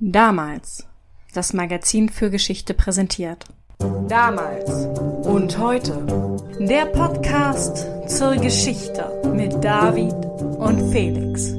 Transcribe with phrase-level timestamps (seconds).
[0.00, 0.86] Damals.
[1.34, 3.46] Das Magazin für Geschichte präsentiert.
[4.06, 4.70] Damals
[5.26, 6.46] und heute.
[6.60, 10.14] Der Podcast zur Geschichte mit David
[10.58, 11.52] und Felix.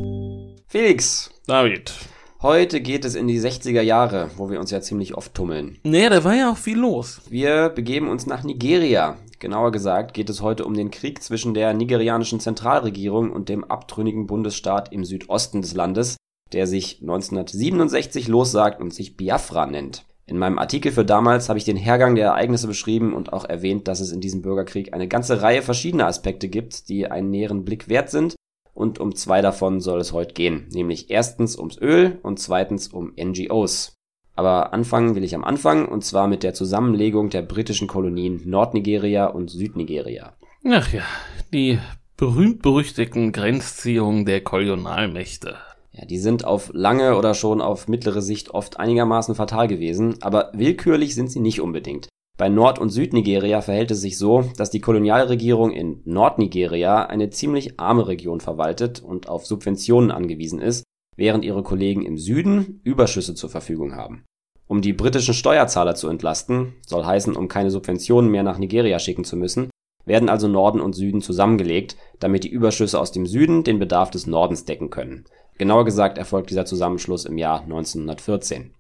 [0.68, 1.94] Felix, David.
[2.42, 5.78] heute geht es in die 60er Jahre, wo wir uns ja ziemlich oft tummeln.
[5.84, 7.20] Naja, da war ja auch viel los.
[7.30, 9.18] Wir begeben uns nach Nigeria.
[9.40, 14.28] Genauer gesagt geht es heute um den Krieg zwischen der nigerianischen Zentralregierung und dem abtrünnigen
[14.28, 16.16] Bundesstaat im Südosten des Landes,
[16.54, 20.06] der sich 1967 lossagt und sich Biafra nennt.
[20.30, 23.88] In meinem Artikel für damals habe ich den Hergang der Ereignisse beschrieben und auch erwähnt,
[23.88, 27.90] dass es in diesem Bürgerkrieg eine ganze Reihe verschiedener Aspekte gibt, die einen näheren Blick
[27.90, 28.36] wert sind.
[28.76, 33.14] Und um zwei davon soll es heute gehen, nämlich erstens ums Öl und zweitens um
[33.20, 33.94] NGOs.
[34.36, 39.26] Aber anfangen will ich am Anfang, und zwar mit der Zusammenlegung der britischen Kolonien Nordnigeria
[39.26, 40.34] und Südnigeria.
[40.64, 41.04] Ach ja,
[41.52, 41.80] die
[42.18, 45.58] berühmt-berüchtigten Grenzziehungen der Kolonialmächte.
[46.00, 50.50] Ja, die sind auf lange oder schon auf mittlere Sicht oft einigermaßen fatal gewesen, aber
[50.54, 52.08] willkürlich sind sie nicht unbedingt.
[52.38, 57.82] Bei Nord- und Südnigeria verhält es sich so, dass die Kolonialregierung in Nordnigeria eine ziemlich
[57.82, 60.86] arme Region verwaltet und auf Subventionen angewiesen ist,
[61.18, 64.24] während ihre Kollegen im Süden Überschüsse zur Verfügung haben.
[64.68, 69.26] Um die britischen Steuerzahler zu entlasten, soll heißen, um keine Subventionen mehr nach Nigeria schicken
[69.26, 69.70] zu müssen,
[70.06, 74.28] werden also Norden und Süden zusammengelegt, damit die Überschüsse aus dem Süden den Bedarf des
[74.28, 75.26] Nordens decken können.
[75.60, 78.74] Genauer gesagt erfolgt dieser Zusammenschluss im Jahr 1914.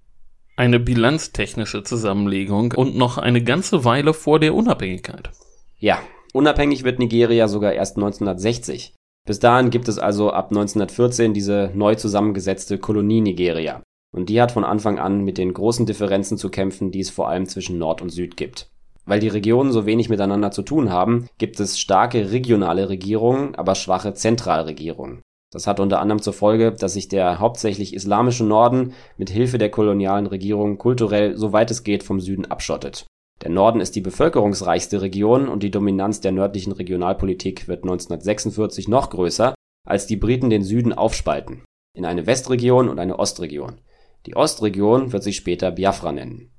[0.55, 5.29] Eine bilanztechnische Zusammenlegung und noch eine ganze Weile vor der Unabhängigkeit.
[5.77, 5.99] Ja,
[6.33, 8.95] unabhängig wird Nigeria sogar erst 1960.
[9.27, 13.83] Bis dahin gibt es also ab 1914 diese neu zusammengesetzte Kolonie Nigeria.
[14.15, 17.27] Und die hat von Anfang an mit den großen Differenzen zu kämpfen, die es vor
[17.27, 18.71] allem zwischen Nord und Süd gibt.
[19.05, 23.75] Weil die Regionen so wenig miteinander zu tun haben, gibt es starke regionale Regierungen, aber
[23.75, 25.21] schwache Zentralregierungen.
[25.51, 29.71] Das hat unter anderem zur Folge, dass sich der hauptsächlich islamische Norden mit Hilfe der
[29.71, 33.07] kolonialen Regierung kulturell so weit es geht vom Süden abschottet.
[33.41, 39.09] Der Norden ist die bevölkerungsreichste Region und die Dominanz der nördlichen Regionalpolitik wird 1946 noch
[39.09, 39.55] größer,
[39.87, 41.63] als die Briten den Süden aufspalten
[41.95, 43.81] in eine Westregion und eine Ostregion.
[44.25, 46.51] Die Ostregion wird sich später Biafra nennen.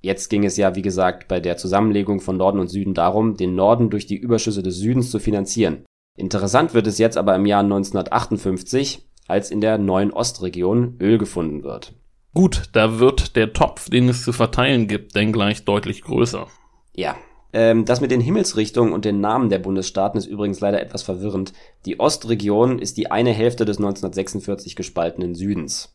[0.00, 3.54] Jetzt ging es ja, wie gesagt, bei der Zusammenlegung von Norden und Süden darum, den
[3.54, 5.84] Norden durch die Überschüsse des Südens zu finanzieren.
[6.16, 11.62] Interessant wird es jetzt aber im Jahr 1958, als in der neuen Ostregion Öl gefunden
[11.62, 11.94] wird.
[12.34, 16.46] Gut, da wird der Topf, den es zu verteilen gibt, denn gleich deutlich größer.
[16.94, 17.16] Ja.
[17.52, 21.52] Ähm, das mit den Himmelsrichtungen und den Namen der Bundesstaaten ist übrigens leider etwas verwirrend.
[21.86, 25.94] Die Ostregion ist die eine Hälfte des 1946 gespaltenen Südens.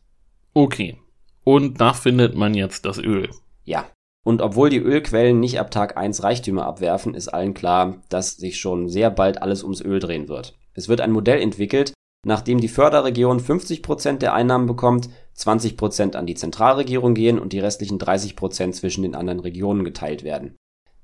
[0.54, 0.98] Okay.
[1.44, 3.30] Und da findet man jetzt das Öl.
[3.64, 3.86] Ja.
[4.24, 8.60] Und obwohl die Ölquellen nicht ab Tag 1 Reichtümer abwerfen, ist allen klar, dass sich
[8.60, 10.56] schon sehr bald alles ums Öl drehen wird.
[10.74, 11.92] Es wird ein Modell entwickelt,
[12.24, 17.98] nachdem die Förderregion 50% der Einnahmen bekommt, 20% an die Zentralregierung gehen und die restlichen
[17.98, 20.56] 30% zwischen den anderen Regionen geteilt werden.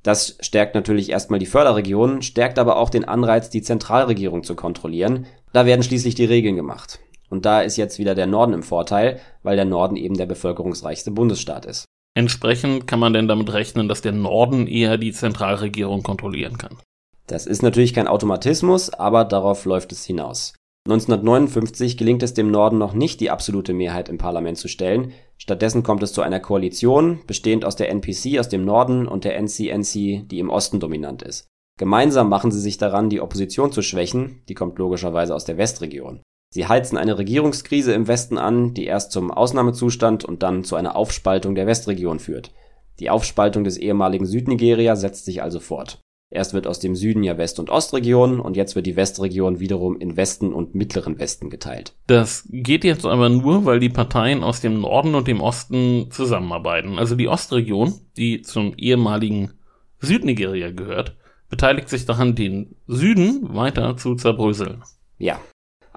[0.04, 5.26] Das stärkt natürlich erstmal die Förderregionen, stärkt aber auch den Anreiz, die Zentralregierung zu kontrollieren.
[5.52, 7.00] Da werden schließlich die Regeln gemacht.
[7.30, 11.10] Und da ist jetzt wieder der Norden im Vorteil, weil der Norden eben der bevölkerungsreichste
[11.10, 11.84] Bundesstaat ist.
[12.14, 16.76] Entsprechend kann man denn damit rechnen, dass der Norden eher die Zentralregierung kontrollieren kann.
[17.26, 20.54] Das ist natürlich kein Automatismus, aber darauf läuft es hinaus.
[20.88, 25.12] 1959 gelingt es dem Norden noch nicht, die absolute Mehrheit im Parlament zu stellen.
[25.36, 29.36] Stattdessen kommt es zu einer Koalition, bestehend aus der NPC aus dem Norden und der
[29.38, 31.47] NCNC, die im Osten dominant ist.
[31.78, 36.22] Gemeinsam machen sie sich daran, die Opposition zu schwächen, die kommt logischerweise aus der Westregion.
[36.50, 40.97] Sie heizen eine Regierungskrise im Westen an, die erst zum Ausnahmezustand und dann zu einer
[40.97, 42.53] Aufspaltung der Westregion führt.
[43.00, 46.00] Die Aufspaltung des ehemaligen Südnigeria setzt sich also fort.
[46.31, 49.98] Erst wird aus dem Süden ja West- und Ostregion und jetzt wird die Westregion wiederum
[49.98, 51.94] in Westen und mittleren Westen geteilt.
[52.06, 56.98] Das geht jetzt aber nur, weil die Parteien aus dem Norden und dem Osten zusammenarbeiten.
[56.98, 59.53] Also die Ostregion, die zum ehemaligen
[60.00, 61.16] Südnigeria gehört,
[61.48, 64.82] beteiligt sich daran, den Süden weiter zu zerbröseln.
[65.16, 65.41] Ja.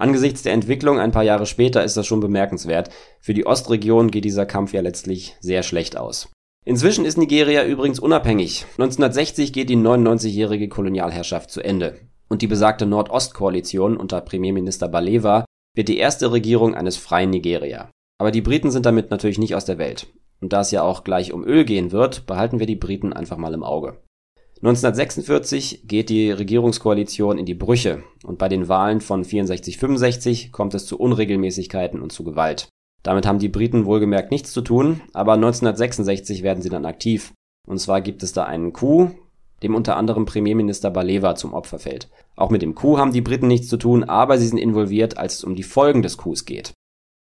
[0.01, 2.89] Angesichts der Entwicklung ein paar Jahre später ist das schon bemerkenswert.
[3.19, 6.31] Für die Ostregion geht dieser Kampf ja letztlich sehr schlecht aus.
[6.65, 8.65] Inzwischen ist Nigeria übrigens unabhängig.
[8.79, 11.99] 1960 geht die 99-jährige Kolonialherrschaft zu Ende.
[12.29, 15.45] Und die besagte Nord-Ost-Koalition unter Premierminister Balewa
[15.75, 17.91] wird die erste Regierung eines freien Nigeria.
[18.19, 20.07] Aber die Briten sind damit natürlich nicht aus der Welt.
[20.39, 23.37] Und da es ja auch gleich um Öl gehen wird, behalten wir die Briten einfach
[23.37, 24.01] mal im Auge.
[24.63, 30.85] 1946 geht die Regierungskoalition in die Brüche und bei den Wahlen von 64-65 kommt es
[30.85, 32.69] zu Unregelmäßigkeiten und zu Gewalt.
[33.01, 37.33] Damit haben die Briten wohlgemerkt nichts zu tun, aber 1966 werden sie dann aktiv.
[37.67, 39.09] Und zwar gibt es da einen Coup,
[39.63, 42.09] dem unter anderem Premierminister Balewa zum Opfer fällt.
[42.35, 45.35] Auch mit dem Coup haben die Briten nichts zu tun, aber sie sind involviert, als
[45.35, 46.73] es um die Folgen des Coups geht.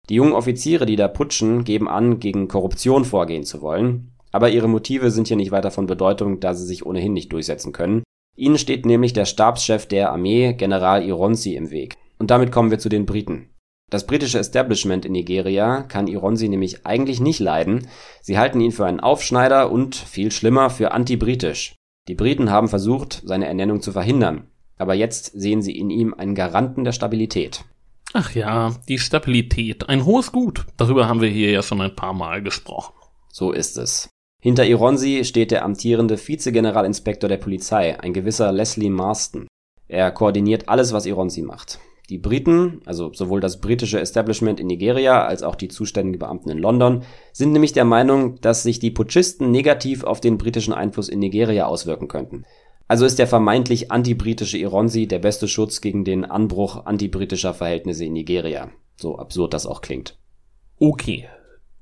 [0.09, 4.69] Die jungen Offiziere, die da putschen, geben an, gegen Korruption vorgehen zu wollen, aber ihre
[4.69, 8.03] Motive sind hier nicht weiter von Bedeutung, da sie sich ohnehin nicht durchsetzen können.
[8.37, 11.95] Ihnen steht nämlich der Stabschef der Armee, General Ironsi, im Weg.
[12.19, 13.49] Und damit kommen wir zu den Briten.
[13.91, 17.89] Das britische Establishment in Nigeria kann Ironsi nämlich eigentlich nicht leiden.
[18.21, 21.75] Sie halten ihn für einen Aufschneider und, viel schlimmer, für anti-britisch.
[22.07, 24.49] Die Briten haben versucht, seine Ernennung zu verhindern.
[24.77, 27.65] Aber jetzt sehen sie in ihm einen Garanten der Stabilität.
[28.13, 29.89] Ach ja, die Stabilität.
[29.89, 30.67] Ein hohes Gut.
[30.77, 32.93] Darüber haben wir hier ja schon ein paar Mal gesprochen.
[33.33, 34.11] So ist es.
[34.47, 39.49] Hinter Ironsi steht der amtierende Vizegeneralinspektor der Polizei, ein gewisser Leslie Marston.
[39.89, 41.81] Er koordiniert alles, was Ironsi macht.
[42.11, 46.59] Die Briten, also sowohl das britische Establishment in Nigeria als auch die zuständigen Beamten in
[46.59, 47.03] London,
[47.33, 51.67] sind nämlich der Meinung, dass sich die Putschisten negativ auf den britischen Einfluss in Nigeria
[51.67, 52.45] auswirken könnten.
[52.87, 58.13] Also ist der vermeintlich antibritische Ironsi der beste Schutz gegen den Anbruch antibritischer Verhältnisse in
[58.13, 58.71] Nigeria.
[58.95, 60.17] So absurd das auch klingt.
[60.79, 61.27] Okay.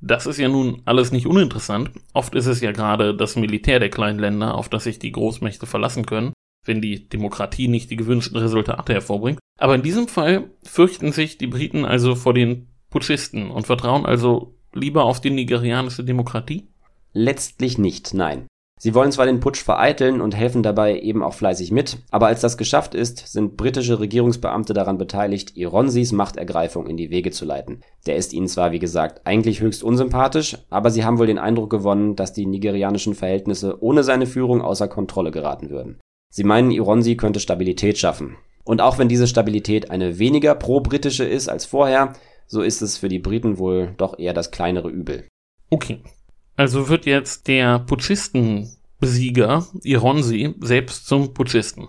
[0.06, 1.90] Das ist ja nun alles nicht uninteressant.
[2.12, 5.64] Oft ist es ja gerade das Militär der kleinen Länder, auf das sich die Großmächte
[5.64, 6.34] verlassen können,
[6.66, 9.38] wenn die Demokratie nicht die gewünschten Resultate hervorbringt.
[9.58, 14.54] Aber in diesem Fall fürchten sich die Briten also vor den Putschisten und vertrauen also
[14.74, 16.68] lieber auf die nigerianische Demokratie?
[17.14, 18.46] Letztlich nicht, nein.
[18.80, 22.40] Sie wollen zwar den Putsch vereiteln und helfen dabei eben auch fleißig mit, aber als
[22.40, 27.82] das geschafft ist, sind britische Regierungsbeamte daran beteiligt, Ironsis Machtergreifung in die Wege zu leiten.
[28.06, 31.70] Der ist ihnen zwar, wie gesagt, eigentlich höchst unsympathisch, aber sie haben wohl den Eindruck
[31.70, 36.00] gewonnen, dass die nigerianischen Verhältnisse ohne seine Führung außer Kontrolle geraten würden.
[36.30, 38.36] Sie meinen, Ironsi könnte Stabilität schaffen.
[38.64, 42.14] Und auch wenn diese Stabilität eine weniger pro-britische ist als vorher,
[42.46, 45.28] so ist es für die Briten wohl doch eher das kleinere Übel.
[45.70, 46.02] Okay,
[46.56, 51.88] also wird jetzt der Putschistenbesieger Ironsi selbst zum Putschisten.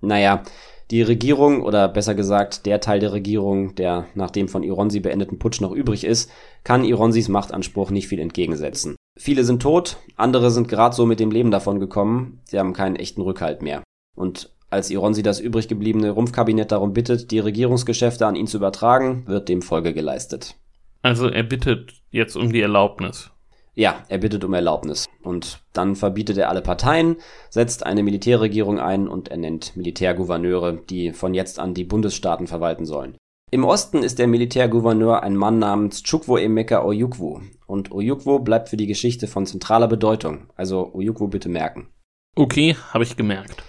[0.00, 0.42] Naja,
[0.90, 5.38] die Regierung oder besser gesagt der Teil der Regierung, der nach dem von Ironsi beendeten
[5.38, 6.30] Putsch noch übrig ist,
[6.64, 8.96] kann Ironsis Machtanspruch nicht viel entgegensetzen.
[9.18, 12.96] Viele sind tot, andere sind gerade so mit dem Leben davon gekommen, sie haben keinen
[12.96, 13.82] echten Rückhalt mehr.
[14.16, 19.24] Und als Ironsi das übrig gebliebene Rumpfkabinett darum bittet, die Regierungsgeschäfte an ihn zu übertragen,
[19.26, 20.56] wird dem Folge geleistet.
[21.02, 23.30] Also er bittet jetzt um die Erlaubnis.
[23.78, 25.06] Ja, er bittet um Erlaubnis.
[25.22, 27.14] Und dann verbietet er alle Parteien,
[27.48, 33.16] setzt eine Militärregierung ein und ernennt Militärgouverneure, die von jetzt an die Bundesstaaten verwalten sollen.
[33.52, 37.38] Im Osten ist der Militärgouverneur ein Mann namens Chukwu Emeka Oyukwu.
[37.68, 40.48] Und Oyukwu bleibt für die Geschichte von zentraler Bedeutung.
[40.56, 41.86] Also Oyukwu bitte merken.
[42.34, 43.62] Okay, habe ich gemerkt.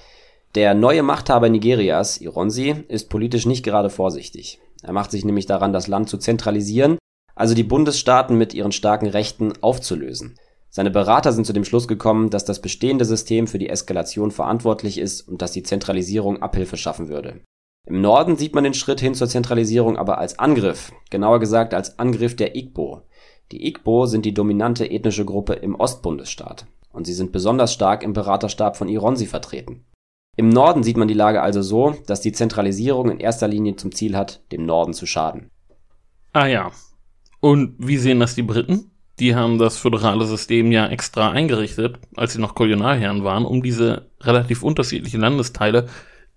[0.55, 4.59] Der neue Machthaber Nigerias, Ironsi, ist politisch nicht gerade vorsichtig.
[4.81, 6.97] Er macht sich nämlich daran, das Land zu zentralisieren
[7.39, 10.35] also die Bundesstaaten mit ihren starken Rechten aufzulösen.
[10.69, 14.97] Seine Berater sind zu dem Schluss gekommen, dass das bestehende System für die Eskalation verantwortlich
[14.97, 17.39] ist und dass die Zentralisierung Abhilfe schaffen würde.
[17.87, 21.97] Im Norden sieht man den Schritt hin zur Zentralisierung aber als Angriff, genauer gesagt als
[21.97, 23.03] Angriff der Igbo.
[23.53, 28.11] Die Igbo sind die dominante ethnische Gruppe im Ostbundesstaat und sie sind besonders stark im
[28.11, 29.85] Beraterstab von Ironsi vertreten.
[30.35, 33.93] Im Norden sieht man die Lage also so, dass die Zentralisierung in erster Linie zum
[33.93, 35.49] Ziel hat, dem Norden zu schaden.
[36.33, 36.71] Ah ja,
[37.39, 38.91] und wie sehen das die Briten?
[39.19, 44.09] Die haben das föderale System ja extra eingerichtet, als sie noch Kolonialherren waren, um diese
[44.21, 45.87] relativ unterschiedlichen Landesteile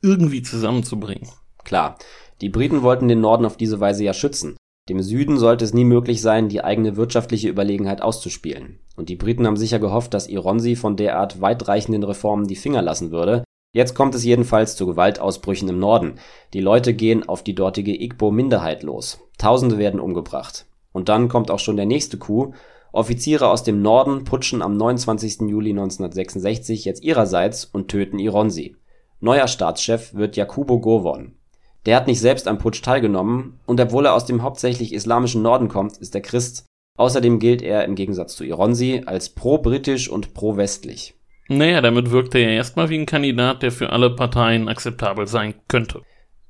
[0.02, 1.28] irgendwie zusammenzubringen.
[1.64, 1.96] Klar,
[2.40, 4.56] die Briten wollten den Norden auf diese Weise ja schützen.
[4.88, 8.80] Dem Süden sollte es nie möglich sein, die eigene wirtschaftliche Überlegenheit auszuspielen.
[8.96, 13.12] Und die Briten haben sicher gehofft, dass Ironsi von derart weitreichenden Reformen die Finger lassen
[13.12, 13.44] würde.
[13.72, 16.16] Jetzt kommt es jedenfalls zu Gewaltausbrüchen im Norden.
[16.52, 19.20] Die Leute gehen auf die dortige Igbo-Minderheit los.
[19.38, 20.66] Tausende werden umgebracht.
[20.92, 22.54] Und dann kommt auch schon der nächste Coup.
[22.92, 25.48] Offiziere aus dem Norden putschen am 29.
[25.48, 28.76] Juli 1966 jetzt ihrerseits und töten Ironsi.
[29.20, 31.36] Neuer Staatschef wird Yakubo Gowon.
[31.86, 35.68] Der hat nicht selbst am Putsch teilgenommen und obwohl er aus dem hauptsächlich islamischen Norden
[35.68, 36.66] kommt, ist er Christ.
[36.98, 41.14] Außerdem gilt er im Gegensatz zu Ironsi als pro-britisch und pro-westlich.
[41.48, 45.54] Naja, damit wirkt er ja erstmal wie ein Kandidat, der für alle Parteien akzeptabel sein
[45.68, 46.02] könnte.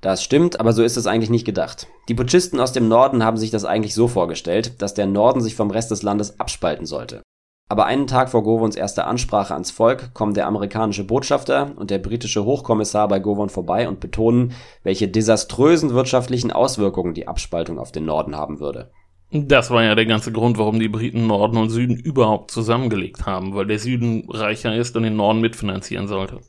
[0.03, 1.87] Das stimmt, aber so ist es eigentlich nicht gedacht.
[2.09, 5.55] Die Putschisten aus dem Norden haben sich das eigentlich so vorgestellt, dass der Norden sich
[5.55, 7.23] vom Rest des Landes abspalten sollte.
[7.69, 12.01] Aber einen Tag vor Gowons erster Ansprache ans Volk kommen der amerikanische Botschafter und der
[12.01, 18.05] britische Hochkommissar bei Gowon vorbei und betonen, welche desaströsen wirtschaftlichen Auswirkungen die Abspaltung auf den
[18.05, 18.91] Norden haben würde.
[19.31, 23.55] Das war ja der ganze Grund, warum die Briten Norden und Süden überhaupt zusammengelegt haben,
[23.55, 26.41] weil der Süden reicher ist und den Norden mitfinanzieren sollte.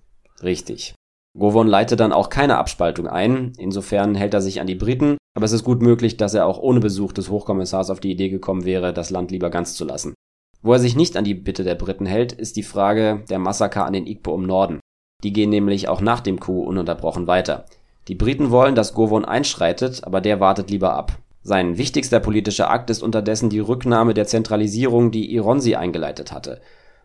[0.41, 0.95] Richtig.
[1.37, 5.45] Gowon leitet dann auch keine Abspaltung ein, insofern hält er sich an die Briten, aber
[5.45, 8.65] es ist gut möglich, dass er auch ohne Besuch des Hochkommissars auf die Idee gekommen
[8.65, 10.13] wäre, das Land lieber ganz zu lassen.
[10.61, 13.85] Wo er sich nicht an die Bitte der Briten hält, ist die Frage der Massaker
[13.85, 14.79] an den Igbo im Norden.
[15.23, 17.65] Die gehen nämlich auch nach dem Coup ununterbrochen weiter.
[18.07, 21.17] Die Briten wollen, dass Gowon einschreitet, aber der wartet lieber ab.
[21.41, 26.61] Sein wichtigster politischer Akt ist unterdessen die Rücknahme der Zentralisierung, die Ironsi eingeleitet hatte.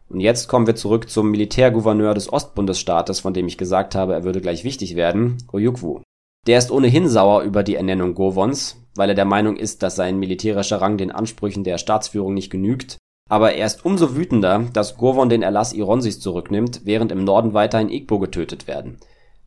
[0.08, 4.24] Und jetzt kommen wir zurück zum Militärgouverneur des Ostbundesstaates, von dem ich gesagt habe, er
[4.24, 6.00] würde gleich wichtig werden, Oyukwu.
[6.46, 10.18] Der ist ohnehin sauer über die Ernennung Govons, weil er der Meinung ist, dass sein
[10.18, 12.96] militärischer Rang den Ansprüchen der Staatsführung nicht genügt.
[13.28, 17.90] Aber er ist umso wütender, dass Govon den Erlass Ironsis zurücknimmt, während im Norden weiterhin
[17.90, 18.98] Igbo getötet werden.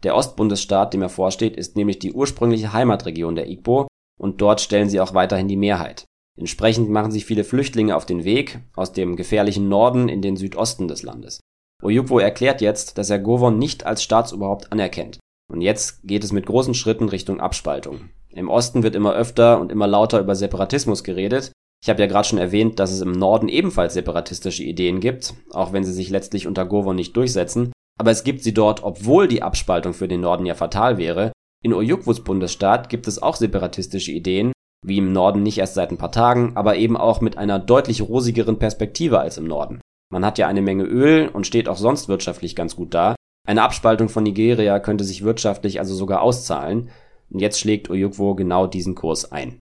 [0.03, 3.87] Der Ostbundesstaat, dem er vorsteht, ist nämlich die ursprüngliche Heimatregion der Igbo
[4.19, 6.05] und dort stellen sie auch weiterhin die Mehrheit.
[6.37, 10.87] Entsprechend machen sich viele Flüchtlinge auf den Weg aus dem gefährlichen Norden in den Südosten
[10.87, 11.39] des Landes.
[11.83, 15.19] Ojukwu erklärt jetzt, dass er Govon nicht als Staatsoberhaupt anerkennt.
[15.51, 18.09] Und jetzt geht es mit großen Schritten Richtung Abspaltung.
[18.29, 21.51] Im Osten wird immer öfter und immer lauter über Separatismus geredet.
[21.83, 25.73] Ich habe ja gerade schon erwähnt, dass es im Norden ebenfalls separatistische Ideen gibt, auch
[25.73, 27.73] wenn sie sich letztlich unter Govon nicht durchsetzen.
[27.99, 31.31] Aber es gibt sie dort, obwohl die Abspaltung für den Norden ja fatal wäre.
[31.63, 34.51] In Ojukwus Bundesstaat gibt es auch separatistische Ideen,
[34.85, 38.01] wie im Norden nicht erst seit ein paar Tagen, aber eben auch mit einer deutlich
[38.01, 39.81] rosigeren Perspektive als im Norden.
[40.11, 43.15] Man hat ja eine Menge Öl und steht auch sonst wirtschaftlich ganz gut da.
[43.47, 46.89] Eine Abspaltung von Nigeria könnte sich wirtschaftlich also sogar auszahlen.
[47.29, 49.59] Und jetzt schlägt Ojukwu genau diesen Kurs ein.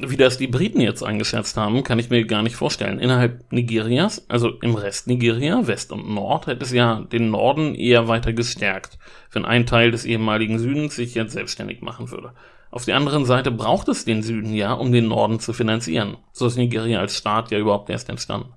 [0.00, 2.98] Wie das die Briten jetzt eingeschätzt haben, kann ich mir gar nicht vorstellen.
[2.98, 8.08] Innerhalb Nigerias, also im Rest Nigeria, West und Nord, hätte es ja den Norden eher
[8.08, 8.98] weiter gestärkt,
[9.30, 12.32] wenn ein Teil des ehemaligen Südens sich jetzt selbstständig machen würde.
[12.72, 16.16] Auf der anderen Seite braucht es den Süden ja, um den Norden zu finanzieren.
[16.32, 18.54] So ist Nigeria als Staat ja überhaupt erst entstanden.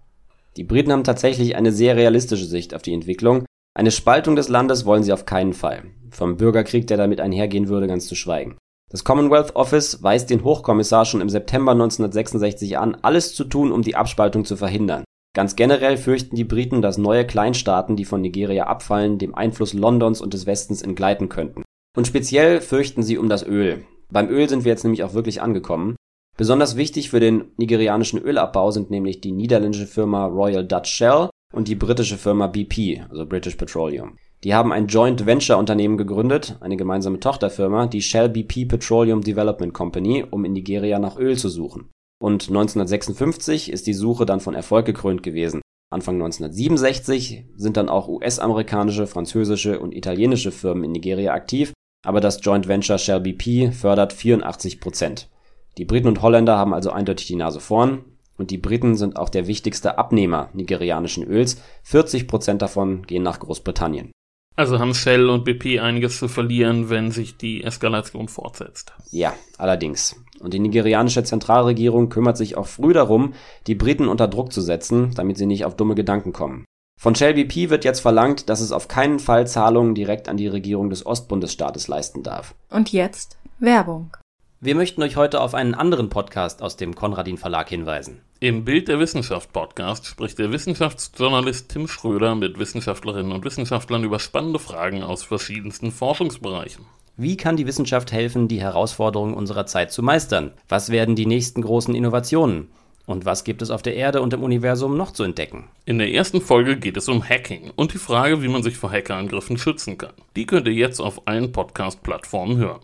[0.55, 3.43] Die Briten haben tatsächlich eine sehr realistische Sicht auf die Entwicklung.
[3.77, 5.84] Eine Spaltung des Landes wollen sie auf keinen Fall.
[6.12, 8.55] Vom Bürgerkrieg, der damit einhergehen würde, ganz zu schweigen.
[8.89, 13.81] Das Commonwealth Office weist den Hochkommissar schon im September 1966 an, alles zu tun, um
[13.81, 15.03] die Abspaltung zu verhindern.
[15.36, 20.22] Ganz generell fürchten die Briten, dass neue Kleinstaaten, die von Nigeria abfallen, dem Einfluss Londons
[20.22, 21.63] und des Westens entgleiten könnten.
[21.98, 23.84] Und speziell fürchten sie um das Öl.
[24.12, 25.95] Beim Öl sind wir jetzt nämlich auch wirklich angekommen.
[26.38, 31.67] Besonders wichtig für den nigerianischen Ölabbau sind nämlich die niederländische Firma Royal Dutch Shell und
[31.67, 34.17] die britische Firma BP, also British Petroleum.
[34.43, 39.74] Die haben ein Joint Venture Unternehmen gegründet, eine gemeinsame Tochterfirma, die Shell BP Petroleum Development
[39.74, 41.89] Company, um in Nigeria nach Öl zu suchen.
[42.21, 45.62] Und 1956 ist die Suche dann von Erfolg gekrönt gewesen.
[45.91, 51.74] Anfang 1967 sind dann auch US-amerikanische, französische und italienische Firmen in Nigeria aktiv
[52.05, 55.29] aber das Joint Venture Shell BP fördert 84 Prozent.
[55.77, 58.05] Die Briten und Holländer haben also eindeutig die Nase vorn
[58.38, 61.62] und die Briten sind auch der wichtigste Abnehmer nigerianischen Öls.
[61.83, 64.12] 40 Prozent davon gehen nach Großbritannien.
[64.57, 68.93] Also haben Shell und BP einiges zu verlieren, wenn sich die Eskalation fortsetzt.
[69.12, 70.15] Ja, allerdings.
[70.39, 73.33] Und die nigerianische Zentralregierung kümmert sich auch früh darum,
[73.67, 76.63] die Briten unter Druck zu setzen, damit sie nicht auf dumme Gedanken kommen.
[76.98, 80.48] Von Shell BP wird jetzt verlangt, dass es auf keinen Fall Zahlungen direkt an die
[80.48, 82.56] Regierung des Ostbundesstaates leisten darf.
[82.70, 84.16] Und jetzt Werbung.
[84.62, 88.22] Wir möchten euch heute auf einen anderen Podcast aus dem Konradin Verlag hinweisen.
[88.40, 94.20] Im Bild der Wissenschaft Podcast spricht der Wissenschaftsjournalist Tim Schröder mit Wissenschaftlerinnen und Wissenschaftlern über
[94.20, 96.86] spannende Fragen aus verschiedensten Forschungsbereichen.
[97.18, 100.52] Wie kann die Wissenschaft helfen, die Herausforderungen unserer Zeit zu meistern?
[100.68, 102.70] Was werden die nächsten großen Innovationen?
[103.05, 105.69] Und was gibt es auf der Erde und im Universum noch zu entdecken?
[105.85, 108.91] In der ersten Folge geht es um Hacking und die Frage, wie man sich vor
[108.91, 110.13] Hackerangriffen schützen kann.
[110.35, 112.81] Die könnt ihr jetzt auf allen Podcast-Plattformen hören.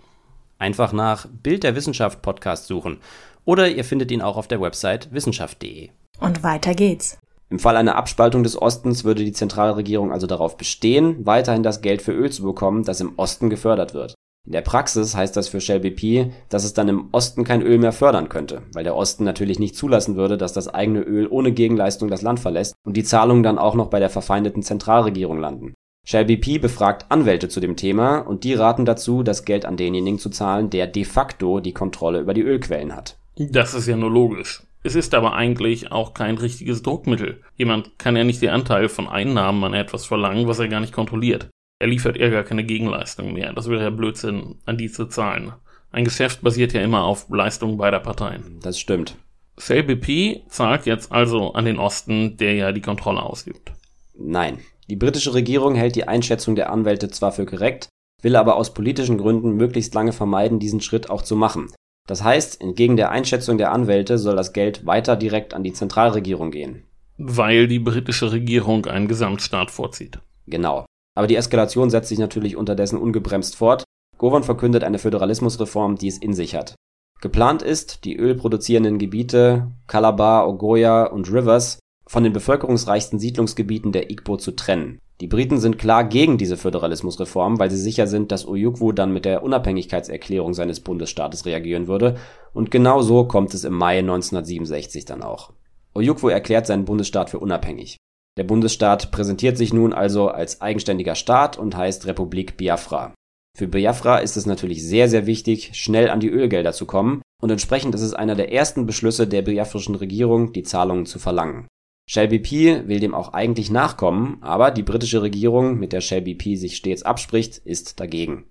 [0.59, 2.99] Einfach nach Bild der Wissenschaft Podcast suchen
[3.45, 5.89] oder ihr findet ihn auch auf der Website wissenschaft.de.
[6.19, 7.17] Und weiter geht's.
[7.49, 12.01] Im Fall einer Abspaltung des Ostens würde die Zentralregierung also darauf bestehen, weiterhin das Geld
[12.01, 14.13] für Öl zu bekommen, das im Osten gefördert wird.
[14.43, 17.77] In der Praxis heißt das für Shell BP, dass es dann im Osten kein Öl
[17.77, 21.51] mehr fördern könnte, weil der Osten natürlich nicht zulassen würde, dass das eigene Öl ohne
[21.51, 25.73] Gegenleistung das Land verlässt und die Zahlungen dann auch noch bei der verfeindeten Zentralregierung landen.
[26.07, 30.17] Shell BP befragt Anwälte zu dem Thema und die raten dazu, das Geld an denjenigen
[30.17, 33.19] zu zahlen, der de facto die Kontrolle über die Ölquellen hat.
[33.37, 34.63] Das ist ja nur logisch.
[34.83, 37.43] Es ist aber eigentlich auch kein richtiges Druckmittel.
[37.55, 40.93] Jemand kann ja nicht den Anteil von Einnahmen an etwas verlangen, was er gar nicht
[40.93, 41.49] kontrolliert
[41.81, 43.53] er liefert eher gar keine Gegenleistung mehr.
[43.53, 45.53] Das wäre ja Blödsinn, an die zu zahlen.
[45.91, 48.59] Ein Geschäft basiert ja immer auf Leistungen beider Parteien.
[48.61, 49.17] Das stimmt.
[49.57, 53.71] CLBP zahlt jetzt also an den Osten, der ja die Kontrolle ausübt.
[54.15, 54.59] Nein.
[54.89, 57.89] Die britische Regierung hält die Einschätzung der Anwälte zwar für korrekt,
[58.21, 61.71] will aber aus politischen Gründen möglichst lange vermeiden, diesen Schritt auch zu machen.
[62.07, 66.51] Das heißt, entgegen der Einschätzung der Anwälte soll das Geld weiter direkt an die Zentralregierung
[66.51, 66.83] gehen.
[67.17, 70.19] Weil die britische Regierung einen Gesamtstaat vorzieht.
[70.45, 70.85] Genau.
[71.15, 73.83] Aber die Eskalation setzt sich natürlich unterdessen ungebremst fort.
[74.17, 76.75] Govan verkündet eine Föderalismusreform, die es in sich hat.
[77.21, 84.37] Geplant ist, die ölproduzierenden Gebiete Calabar, Ogoya und Rivers von den bevölkerungsreichsten Siedlungsgebieten der Igbo
[84.37, 84.99] zu trennen.
[85.21, 89.23] Die Briten sind klar gegen diese Föderalismusreform, weil sie sicher sind, dass Ojukwu dann mit
[89.23, 92.17] der Unabhängigkeitserklärung seines Bundesstaates reagieren würde,
[92.53, 95.53] und genau so kommt es im Mai 1967 dann auch.
[95.93, 97.97] Ojukwu erklärt seinen Bundesstaat für unabhängig.
[98.37, 103.13] Der Bundesstaat präsentiert sich nun also als eigenständiger Staat und heißt Republik Biafra.
[103.57, 107.49] Für Biafra ist es natürlich sehr, sehr wichtig, schnell an die Ölgelder zu kommen, und
[107.49, 111.67] entsprechend ist es einer der ersten Beschlüsse der biafrischen Regierung, die Zahlungen zu verlangen.
[112.09, 116.55] Shell BP will dem auch eigentlich nachkommen, aber die britische Regierung, mit der Shell BP
[116.55, 118.45] sich stets abspricht, ist dagegen.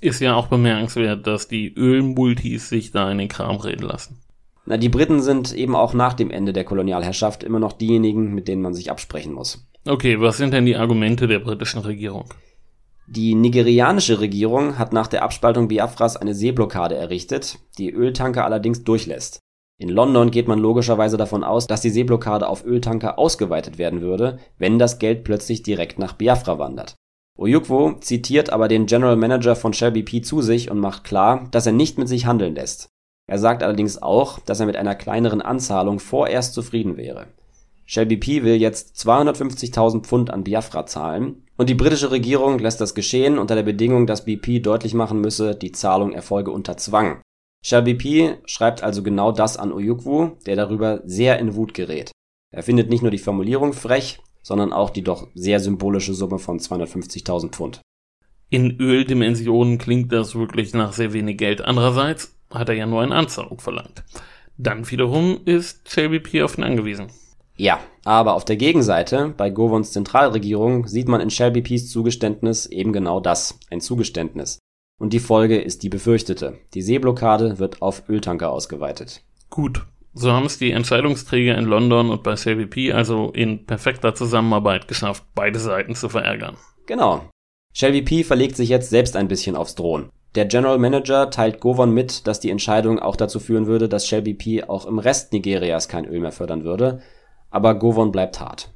[0.00, 4.20] Ist ja auch bemerkenswert, dass die Ölmultis sich da in den Kram reden lassen.
[4.66, 8.48] Na, die Briten sind eben auch nach dem Ende der Kolonialherrschaft immer noch diejenigen, mit
[8.48, 9.66] denen man sich absprechen muss.
[9.86, 12.24] Okay, was sind denn die Argumente der britischen Regierung?
[13.06, 19.38] Die nigerianische Regierung hat nach der Abspaltung Biafras eine Seeblockade errichtet, die Öltanker allerdings durchlässt.
[19.78, 24.40] In London geht man logischerweise davon aus, dass die Seeblockade auf Öltanker ausgeweitet werden würde,
[24.58, 26.96] wenn das Geld plötzlich direkt nach Biafra wandert.
[27.38, 31.66] Ojukwu zitiert aber den General Manager von Shell BP zu sich und macht klar, dass
[31.66, 32.88] er nicht mit sich handeln lässt.
[33.26, 37.26] Er sagt allerdings auch, dass er mit einer kleineren Anzahlung vorerst zufrieden wäre.
[37.84, 42.94] Shell BP will jetzt 250.000 Pfund an Biafra zahlen und die britische Regierung lässt das
[42.94, 47.20] geschehen unter der Bedingung, dass BP deutlich machen müsse, die Zahlung erfolge unter Zwang.
[47.64, 52.12] Shell BP schreibt also genau das an Ojukwu, der darüber sehr in Wut gerät.
[52.52, 56.60] Er findet nicht nur die Formulierung frech, sondern auch die doch sehr symbolische Summe von
[56.60, 57.80] 250.000 Pfund.
[58.48, 61.62] In Öldimensionen klingt das wirklich nach sehr wenig Geld.
[61.62, 64.04] Andererseits hat er ja nur eine Anzahlung verlangt.
[64.58, 67.08] Dann wiederum ist Shell BP auf ihn angewiesen.
[67.56, 72.92] Ja, aber auf der Gegenseite, bei Govons Zentralregierung, sieht man in Shell BPs Zugeständnis eben
[72.92, 74.58] genau das, ein Zugeständnis.
[74.98, 76.58] Und die Folge ist die befürchtete.
[76.74, 79.22] Die Seeblockade wird auf Öltanker ausgeweitet.
[79.48, 79.86] Gut,
[80.18, 84.88] so haben es die Entscheidungsträger in London und bei Shell BP also in perfekter Zusammenarbeit
[84.88, 86.56] geschafft, beide Seiten zu verärgern.
[86.86, 87.28] Genau.
[87.74, 90.10] Shell BP verlegt sich jetzt selbst ein bisschen aufs Drohen.
[90.36, 94.20] Der General Manager teilt Govon mit, dass die Entscheidung auch dazu führen würde, dass Shell
[94.20, 97.00] BP auch im Rest Nigerias kein Öl mehr fördern würde,
[97.50, 98.68] aber Govon bleibt hart.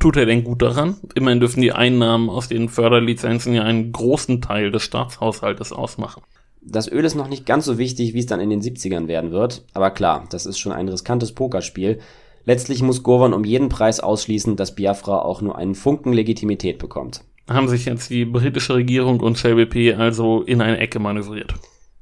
[0.00, 0.96] Tut er denn gut daran?
[1.14, 6.22] Immerhin dürfen die Einnahmen aus den Förderlizenzen ja einen großen Teil des Staatshaushaltes ausmachen.
[6.62, 9.30] Das Öl ist noch nicht ganz so wichtig, wie es dann in den 70ern werden
[9.30, 11.98] wird, aber klar, das ist schon ein riskantes Pokerspiel.
[12.46, 17.24] Letztlich muss Govon um jeden Preis ausschließen, dass Biafra auch nur einen Funken Legitimität bekommt.
[17.48, 21.54] Haben sich jetzt die britische Regierung und Shell BP also in eine Ecke manövriert?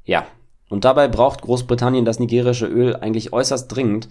[0.05, 0.27] Ja.
[0.69, 4.09] Und dabei braucht Großbritannien das nigerische Öl eigentlich äußerst dringend,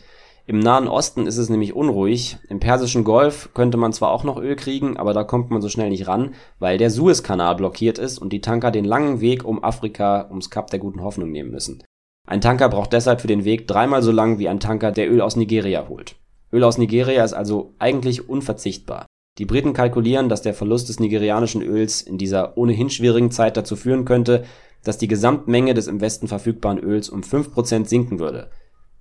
[0.47, 2.37] im Nahen Osten ist es nämlich unruhig.
[2.49, 5.69] Im Persischen Golf könnte man zwar auch noch Öl kriegen, aber da kommt man so
[5.69, 9.63] schnell nicht ran, weil der Suezkanal blockiert ist und die Tanker den langen Weg um
[9.63, 11.83] Afrika ums Kap der Guten Hoffnung nehmen müssen.
[12.27, 15.21] Ein Tanker braucht deshalb für den Weg dreimal so lang wie ein Tanker, der Öl
[15.21, 16.15] aus Nigeria holt.
[16.51, 19.05] Öl aus Nigeria ist also eigentlich unverzichtbar.
[19.37, 23.75] Die Briten kalkulieren, dass der Verlust des nigerianischen Öls in dieser ohnehin schwierigen Zeit dazu
[23.75, 24.43] führen könnte,
[24.83, 28.49] dass die Gesamtmenge des im Westen verfügbaren Öls um 5% sinken würde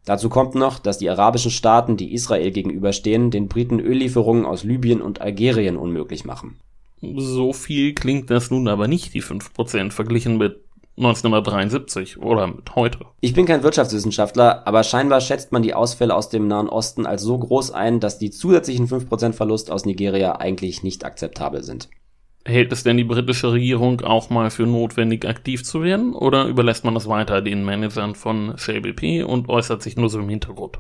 [0.05, 5.03] Dazu kommt noch, dass die arabischen Staaten, die Israel gegenüberstehen, den Briten Öllieferungen aus Libyen
[5.03, 6.57] und Algerien unmöglich machen.
[7.01, 10.65] So viel klingt das nun aber nicht, die 5% verglichen mit
[11.01, 12.99] 1973 oder mit heute.
[13.21, 17.23] Ich bin kein Wirtschaftswissenschaftler, aber scheinbar schätzt man die Ausfälle aus dem Nahen Osten als
[17.23, 21.89] so groß ein, dass die zusätzlichen 5% Verlust aus Nigeria eigentlich nicht akzeptabel sind.
[22.45, 26.15] Hält es denn die britische Regierung auch mal für notwendig, aktiv zu werden?
[26.15, 30.19] Oder überlässt man das weiter den Managern von Shell BP und äußert sich nur so
[30.21, 30.79] im Hintergrund?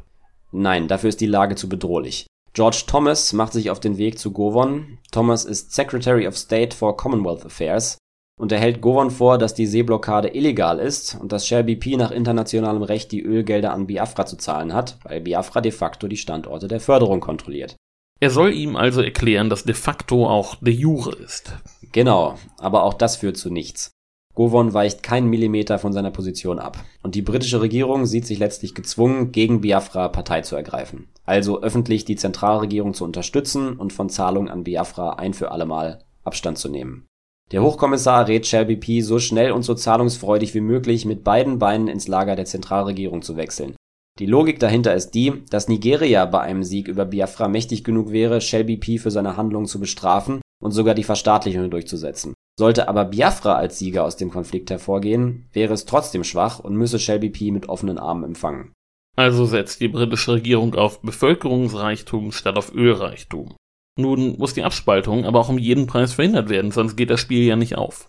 [0.52, 2.26] Nein, dafür ist die Lage zu bedrohlich.
[2.52, 4.98] George Thomas macht sich auf den Weg zu Govon.
[5.12, 7.98] Thomas ist Secretary of State for Commonwealth Affairs
[8.40, 12.11] und er hält Govon vor, dass die Seeblockade illegal ist und dass Shell BP nach
[12.11, 16.66] internationalem Recht die Ölgelder an Biafra zu zahlen hat, weil Biafra de facto die Standorte
[16.66, 17.76] der Förderung kontrolliert.
[18.18, 21.53] Er soll ihm also erklären, dass de facto auch de jure ist.
[21.92, 23.90] Genau, aber auch das führt zu nichts.
[24.35, 26.79] Govon weicht keinen Millimeter von seiner Position ab.
[27.03, 31.09] Und die britische Regierung sieht sich letztlich gezwungen, gegen Biafra Partei zu ergreifen.
[31.26, 36.57] Also öffentlich die Zentralregierung zu unterstützen und von Zahlungen an Biafra ein für allemal Abstand
[36.57, 37.07] zu nehmen.
[37.53, 41.89] Der Hochkommissar rät Shell BP so schnell und so zahlungsfreudig wie möglich mit beiden Beinen
[41.89, 43.75] ins Lager der Zentralregierung zu wechseln.
[44.21, 48.41] Die Logik dahinter ist die, dass Nigeria bei einem Sieg über Biafra mächtig genug wäre,
[48.41, 52.35] Shell BP für seine Handlungen zu bestrafen und sogar die Verstaatlichung durchzusetzen.
[52.59, 56.99] Sollte aber Biafra als Sieger aus dem Konflikt hervorgehen, wäre es trotzdem schwach und müsse
[56.99, 58.73] Shell BP mit offenen Armen empfangen.
[59.17, 63.55] Also setzt die britische Regierung auf Bevölkerungsreichtum statt auf Ölreichtum.
[64.01, 67.45] Nun muss die Abspaltung aber auch um jeden Preis verhindert werden, sonst geht das Spiel
[67.45, 68.09] ja nicht auf.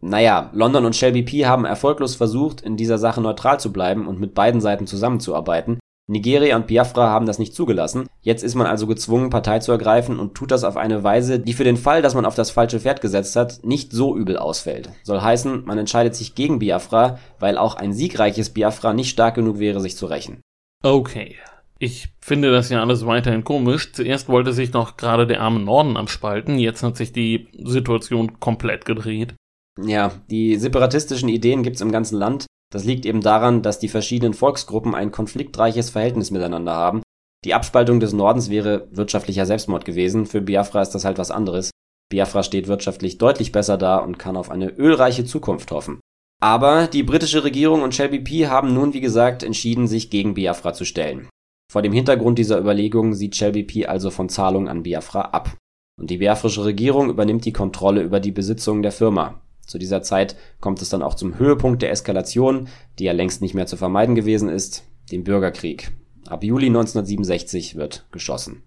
[0.00, 4.18] Naja, London und Shell BP haben erfolglos versucht, in dieser Sache neutral zu bleiben und
[4.18, 5.78] mit beiden Seiten zusammenzuarbeiten.
[6.10, 8.08] Nigeria und Biafra haben das nicht zugelassen.
[8.20, 11.52] Jetzt ist man also gezwungen, Partei zu ergreifen und tut das auf eine Weise, die
[11.52, 14.90] für den Fall, dass man auf das falsche Pferd gesetzt hat, nicht so übel ausfällt.
[15.04, 19.60] Soll heißen, man entscheidet sich gegen Biafra, weil auch ein siegreiches Biafra nicht stark genug
[19.60, 20.40] wäre, sich zu rächen.
[20.82, 21.36] Okay.
[21.82, 23.92] Ich finde das ja alles weiterhin komisch.
[23.92, 28.84] Zuerst wollte sich noch gerade der arme Norden abspalten, jetzt hat sich die Situation komplett
[28.84, 29.34] gedreht.
[29.82, 32.44] Ja, die separatistischen Ideen gibt's im ganzen Land.
[32.70, 37.02] Das liegt eben daran, dass die verschiedenen Volksgruppen ein konfliktreiches Verhältnis miteinander haben.
[37.46, 41.70] Die Abspaltung des Nordens wäre wirtschaftlicher Selbstmord gewesen, für Biafra ist das halt was anderes.
[42.10, 45.98] Biafra steht wirtschaftlich deutlich besser da und kann auf eine ölreiche Zukunft hoffen.
[46.42, 48.48] Aber die britische Regierung und Shelby P.
[48.48, 51.28] haben nun wie gesagt entschieden, sich gegen Biafra zu stellen.
[51.70, 53.86] Vor dem Hintergrund dieser Überlegungen sieht Shelby P.
[53.86, 55.56] also von Zahlungen an Biafra ab.
[55.96, 59.40] Und die biafrische Regierung übernimmt die Kontrolle über die Besitzungen der Firma.
[59.64, 62.66] Zu dieser Zeit kommt es dann auch zum Höhepunkt der Eskalation,
[62.98, 65.92] die ja längst nicht mehr zu vermeiden gewesen ist, dem Bürgerkrieg.
[66.26, 68.64] Ab Juli 1967 wird geschossen.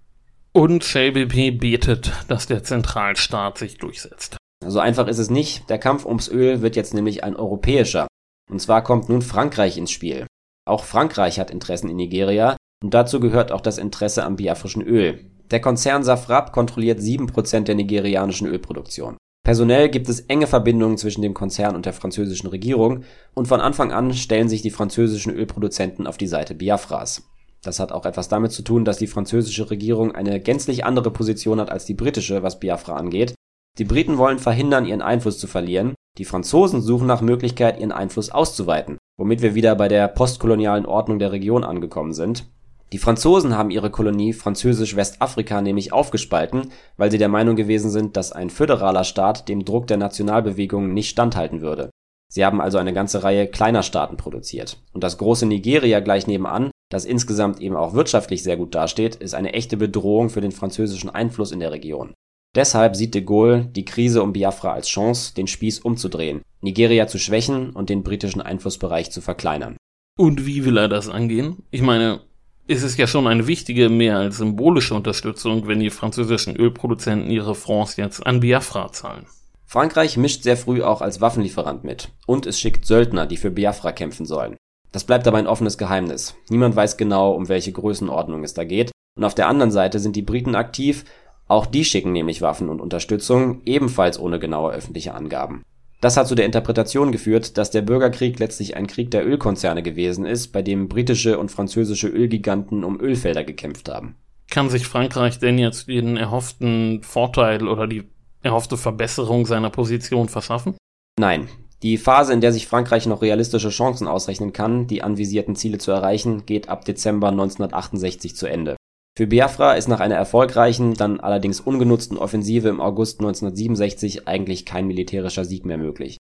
[0.53, 4.37] Und JBP betet, dass der Zentralstaat sich durchsetzt.
[4.65, 5.69] So einfach ist es nicht.
[5.69, 8.07] Der Kampf ums Öl wird jetzt nämlich ein europäischer.
[8.49, 10.25] Und zwar kommt nun Frankreich ins Spiel.
[10.65, 15.31] Auch Frankreich hat Interessen in Nigeria und dazu gehört auch das Interesse am biafrischen Öl.
[15.51, 19.17] Der Konzern Safrap kontrolliert 7% der nigerianischen Ölproduktion.
[19.45, 23.91] Personell gibt es enge Verbindungen zwischen dem Konzern und der französischen Regierung und von Anfang
[23.91, 27.23] an stellen sich die französischen Ölproduzenten auf die Seite Biafras.
[27.61, 31.59] Das hat auch etwas damit zu tun, dass die französische Regierung eine gänzlich andere Position
[31.59, 33.33] hat als die britische, was Biafra angeht.
[33.77, 35.93] Die Briten wollen verhindern, ihren Einfluss zu verlieren.
[36.17, 41.19] Die Franzosen suchen nach Möglichkeit, ihren Einfluss auszuweiten, womit wir wieder bei der postkolonialen Ordnung
[41.19, 42.45] der Region angekommen sind.
[42.93, 48.31] Die Franzosen haben ihre Kolonie Französisch-Westafrika nämlich aufgespalten, weil sie der Meinung gewesen sind, dass
[48.31, 51.89] ein föderaler Staat dem Druck der Nationalbewegungen nicht standhalten würde.
[52.31, 54.77] Sie haben also eine ganze Reihe kleiner Staaten produziert.
[54.93, 59.33] Und das große Nigeria gleich nebenan, das insgesamt eben auch wirtschaftlich sehr gut dasteht, ist
[59.33, 62.13] eine echte Bedrohung für den französischen Einfluss in der Region.
[62.55, 67.17] Deshalb sieht de Gaulle die Krise um Biafra als Chance, den Spieß umzudrehen, Nigeria zu
[67.17, 69.77] schwächen und den britischen Einflussbereich zu verkleinern.
[70.15, 71.63] Und wie will er das angehen?
[71.71, 72.21] Ich meine,
[72.67, 77.55] ist es ja schon eine wichtige, mehr als symbolische Unterstützung, wenn die französischen Ölproduzenten ihre
[77.55, 79.25] Fonds jetzt an Biafra zahlen.
[79.65, 83.91] Frankreich mischt sehr früh auch als Waffenlieferant mit und es schickt Söldner, die für Biafra
[83.91, 84.55] kämpfen sollen.
[84.91, 86.35] Das bleibt aber ein offenes Geheimnis.
[86.49, 88.91] Niemand weiß genau, um welche Größenordnung es da geht.
[89.17, 91.05] Und auf der anderen Seite sind die Briten aktiv,
[91.47, 95.63] auch die schicken nämlich Waffen und Unterstützung, ebenfalls ohne genaue öffentliche Angaben.
[96.03, 100.25] Das hat zu der Interpretation geführt, dass der Bürgerkrieg letztlich ein Krieg der Ölkonzerne gewesen
[100.25, 104.17] ist, bei dem britische und französische Ölgiganten um Ölfelder gekämpft haben.
[104.49, 108.03] Kann sich Frankreich denn jetzt den erhofften Vorteil oder die
[108.41, 110.75] erhoffte Verbesserung seiner Position verschaffen?
[111.17, 111.47] Nein.
[111.83, 115.91] Die Phase, in der sich Frankreich noch realistische Chancen ausrechnen kann, die anvisierten Ziele zu
[115.91, 118.75] erreichen, geht ab Dezember 1968 zu Ende.
[119.15, 124.87] Für Biafra ist nach einer erfolgreichen, dann allerdings ungenutzten Offensive im August 1967 eigentlich kein
[124.87, 126.17] militärischer Sieg mehr möglich.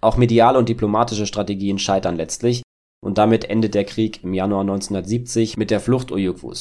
[0.00, 2.62] Auch mediale und diplomatische Strategien scheitern letztlich
[3.04, 6.52] und damit endet der Krieg im Januar 1970 mit der Flucht Ojukwu.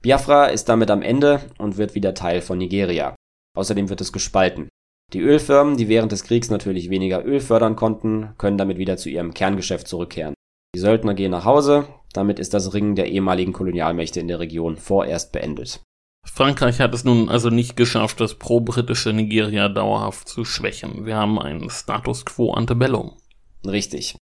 [0.00, 3.14] Biafra ist damit am Ende und wird wieder Teil von Nigeria.
[3.54, 4.68] Außerdem wird es gespalten.
[5.12, 9.10] Die Ölfirmen, die während des Kriegs natürlich weniger Öl fördern konnten, können damit wieder zu
[9.10, 10.34] ihrem Kerngeschäft zurückkehren.
[10.74, 14.76] Die Söldner gehen nach Hause, damit ist das Ringen der ehemaligen Kolonialmächte in der Region
[14.76, 15.80] vorerst beendet.
[16.26, 21.06] Frankreich hat es nun also nicht geschafft, das pro-britische Nigeria dauerhaft zu schwächen.
[21.06, 23.16] Wir haben einen Status quo ante bellum.
[23.66, 24.16] Richtig.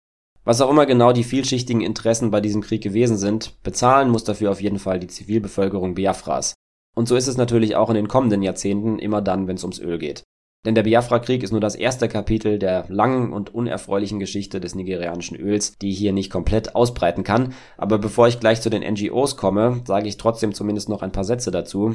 [0.45, 4.53] Was auch immer genau die vielschichtigen Interessen bei diesem Krieg gewesen sind, bezahlen muss dafür
[4.53, 6.55] auf jeden Fall die Zivilbevölkerung Biafras.
[6.95, 9.81] Und so ist es natürlich auch in den kommenden Jahrzehnten immer dann, wenn es ums
[9.81, 10.23] Öl geht.
[10.67, 15.39] Denn der Biafra-Krieg ist nur das erste Kapitel der langen und unerfreulichen Geschichte des nigerianischen
[15.39, 17.55] Öls, die ich hier nicht komplett ausbreiten kann.
[17.79, 21.23] Aber bevor ich gleich zu den NGOs komme, sage ich trotzdem zumindest noch ein paar
[21.23, 21.95] Sätze dazu.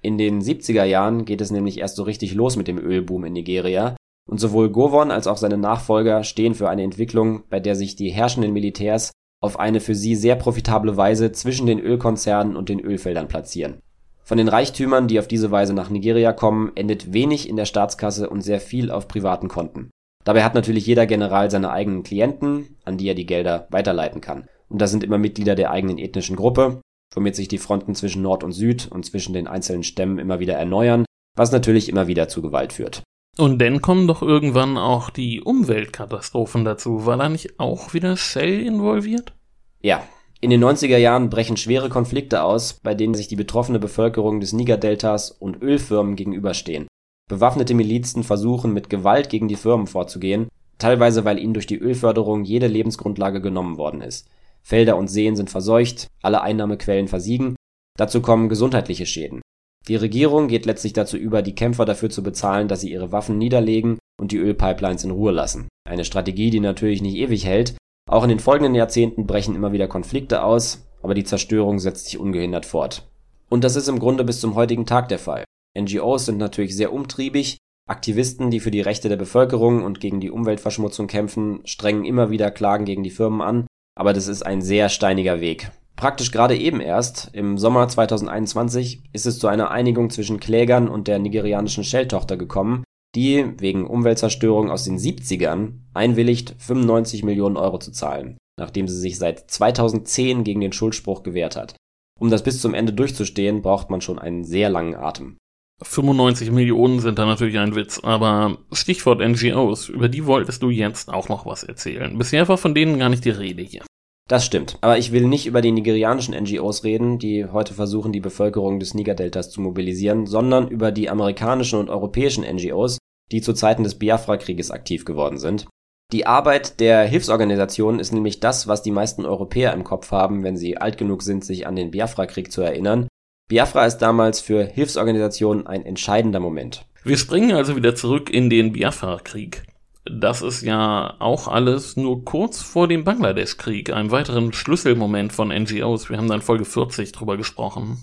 [0.00, 3.34] In den 70er Jahren geht es nämlich erst so richtig los mit dem Ölboom in
[3.34, 3.94] Nigeria.
[4.26, 8.10] Und sowohl Govon als auch seine Nachfolger stehen für eine Entwicklung, bei der sich die
[8.10, 13.28] herrschenden Militärs auf eine für sie sehr profitable Weise zwischen den Ölkonzernen und den Ölfeldern
[13.28, 13.82] platzieren.
[14.28, 18.28] Von den Reichtümern, die auf diese Weise nach Nigeria kommen, endet wenig in der Staatskasse
[18.28, 19.88] und sehr viel auf privaten Konten.
[20.22, 24.46] Dabei hat natürlich jeder General seine eigenen Klienten, an die er die Gelder weiterleiten kann.
[24.68, 26.82] Und das sind immer Mitglieder der eigenen ethnischen Gruppe,
[27.14, 30.56] womit sich die Fronten zwischen Nord und Süd und zwischen den einzelnen Stämmen immer wieder
[30.56, 33.02] erneuern, was natürlich immer wieder zu Gewalt führt.
[33.38, 37.06] Und dann kommen doch irgendwann auch die Umweltkatastrophen dazu.
[37.06, 39.32] War da nicht auch wieder Shell involviert?
[39.80, 40.02] Ja,
[40.40, 44.52] in den 90er Jahren brechen schwere Konflikte aus, bei denen sich die betroffene Bevölkerung des
[44.52, 46.86] Niger-Deltas und Ölfirmen gegenüberstehen.
[47.28, 50.48] Bewaffnete Milizen versuchen mit Gewalt gegen die Firmen vorzugehen,
[50.78, 54.28] teilweise weil ihnen durch die Ölförderung jede Lebensgrundlage genommen worden ist.
[54.62, 57.56] Felder und Seen sind verseucht, alle Einnahmequellen versiegen,
[57.96, 59.40] dazu kommen gesundheitliche Schäden.
[59.88, 63.38] Die Regierung geht letztlich dazu über, die Kämpfer dafür zu bezahlen, dass sie ihre Waffen
[63.38, 65.68] niederlegen und die Ölpipelines in Ruhe lassen.
[65.88, 67.74] Eine Strategie, die natürlich nicht ewig hält.
[68.08, 72.18] Auch in den folgenden Jahrzehnten brechen immer wieder Konflikte aus, aber die Zerstörung setzt sich
[72.18, 73.06] ungehindert fort.
[73.50, 75.44] Und das ist im Grunde bis zum heutigen Tag der Fall.
[75.78, 80.30] NGOs sind natürlich sehr umtriebig, Aktivisten, die für die Rechte der Bevölkerung und gegen die
[80.30, 84.88] Umweltverschmutzung kämpfen, strengen immer wieder Klagen gegen die Firmen an, aber das ist ein sehr
[84.88, 85.70] steiniger Weg.
[85.96, 91.08] Praktisch gerade eben erst, im Sommer 2021, ist es zu einer Einigung zwischen Klägern und
[91.08, 97.92] der nigerianischen Shell-Tochter gekommen, die wegen Umweltzerstörung aus den 70ern einwilligt, 95 Millionen Euro zu
[97.92, 101.76] zahlen, nachdem sie sich seit 2010 gegen den Schuldspruch gewehrt hat.
[102.18, 105.38] Um das bis zum Ende durchzustehen, braucht man schon einen sehr langen Atem.
[105.80, 111.08] 95 Millionen sind da natürlich ein Witz, aber Stichwort NGOs, über die wolltest du jetzt
[111.08, 112.18] auch noch was erzählen.
[112.18, 113.84] Bisher war von denen gar nicht die Rede hier.
[114.28, 114.76] Das stimmt.
[114.82, 118.92] Aber ich will nicht über die nigerianischen NGOs reden, die heute versuchen, die Bevölkerung des
[118.92, 122.98] Niger-Deltas zu mobilisieren, sondern über die amerikanischen und europäischen NGOs,
[123.32, 125.66] die zu Zeiten des Biafra-Krieges aktiv geworden sind.
[126.12, 130.56] Die Arbeit der Hilfsorganisationen ist nämlich das, was die meisten Europäer im Kopf haben, wenn
[130.56, 133.08] sie alt genug sind, sich an den Biafra-Krieg zu erinnern.
[133.48, 136.84] Biafra ist damals für Hilfsorganisationen ein entscheidender Moment.
[137.02, 139.64] Wir springen also wieder zurück in den Biafra-Krieg.
[140.10, 146.08] Das ist ja auch alles nur kurz vor dem Bangladesch-Krieg, einem weiteren Schlüsselmoment von NGOs.
[146.08, 147.98] Wir haben dann Folge 40 drüber gesprochen.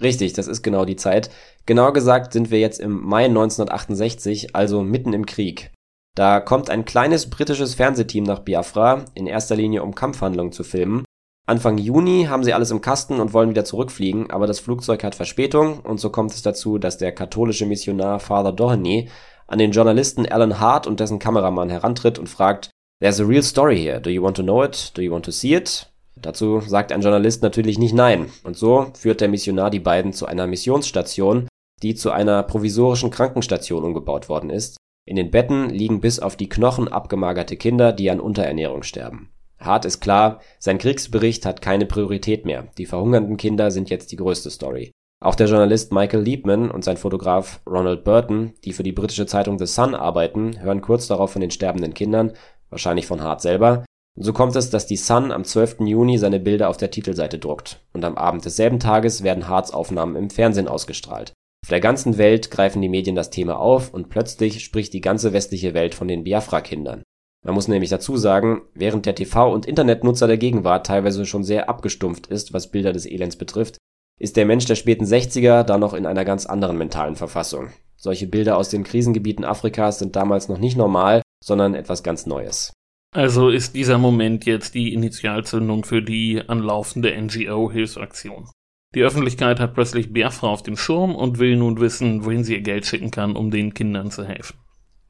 [0.00, 1.30] Richtig, das ist genau die Zeit.
[1.66, 5.70] Genau gesagt sind wir jetzt im Mai 1968, also mitten im Krieg.
[6.14, 11.04] Da kommt ein kleines britisches Fernsehteam nach Biafra, in erster Linie um Kampfhandlungen zu filmen.
[11.46, 15.14] Anfang Juni haben sie alles im Kasten und wollen wieder zurückfliegen, aber das Flugzeug hat
[15.14, 19.08] Verspätung und so kommt es dazu, dass der katholische Missionar Father Doheny
[19.50, 23.76] an den Journalisten Alan Hart und dessen Kameramann herantritt und fragt, There's a real story
[23.76, 24.00] here.
[24.00, 24.92] Do you want to know it?
[24.94, 25.90] Do you want to see it?
[26.16, 28.26] Dazu sagt ein Journalist natürlich nicht nein.
[28.44, 31.48] Und so führt der Missionar die beiden zu einer Missionsstation,
[31.82, 34.76] die zu einer provisorischen Krankenstation umgebaut worden ist.
[35.06, 39.30] In den Betten liegen bis auf die Knochen abgemagerte Kinder, die an Unterernährung sterben.
[39.58, 42.68] Hart ist klar, sein Kriegsbericht hat keine Priorität mehr.
[42.78, 44.92] Die verhungernden Kinder sind jetzt die größte Story.
[45.22, 49.58] Auch der Journalist Michael Liebman und sein Fotograf Ronald Burton, die für die britische Zeitung
[49.58, 52.32] The Sun arbeiten, hören kurz darauf von den sterbenden Kindern,
[52.70, 53.84] wahrscheinlich von Hart selber.
[54.16, 55.80] Und so kommt es, dass die Sun am 12.
[55.80, 57.84] Juni seine Bilder auf der Titelseite druckt.
[57.92, 61.34] Und am Abend desselben Tages werden Harts Aufnahmen im Fernsehen ausgestrahlt.
[61.62, 65.34] Auf der ganzen Welt greifen die Medien das Thema auf und plötzlich spricht die ganze
[65.34, 67.02] westliche Welt von den Biafra-Kindern.
[67.44, 71.68] Man muss nämlich dazu sagen, während der TV- und Internetnutzer der Gegenwart teilweise schon sehr
[71.68, 73.76] abgestumpft ist, was Bilder des Elends betrifft,
[74.20, 77.70] ist der Mensch der späten 60er da noch in einer ganz anderen mentalen Verfassung.
[77.96, 82.72] Solche Bilder aus den Krisengebieten Afrikas sind damals noch nicht normal, sondern etwas ganz Neues.
[83.12, 88.48] Also ist dieser Moment jetzt die Initialzündung für die anlaufende NGO-Hilfsaktion.
[88.94, 92.62] Die Öffentlichkeit hat plötzlich Biafra auf dem Schirm und will nun wissen, wohin sie ihr
[92.62, 94.58] Geld schicken kann, um den Kindern zu helfen.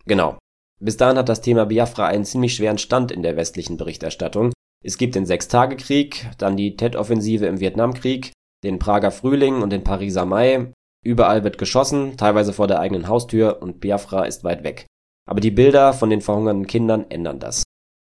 [0.07, 0.38] Genau.
[0.81, 4.53] Bis dahin hat das Thema Biafra einen ziemlich schweren Stand in der westlichen Berichterstattung.
[4.83, 8.33] Es gibt den Sechstagekrieg, dann die Tet-Offensive im Vietnamkrieg,
[8.64, 10.73] den Prager Frühling und den Pariser Mai.
[11.05, 14.87] Überall wird geschossen, teilweise vor der eigenen Haustür und Biafra ist weit weg.
[15.29, 17.62] Aber die Bilder von den verhungernden Kindern ändern das.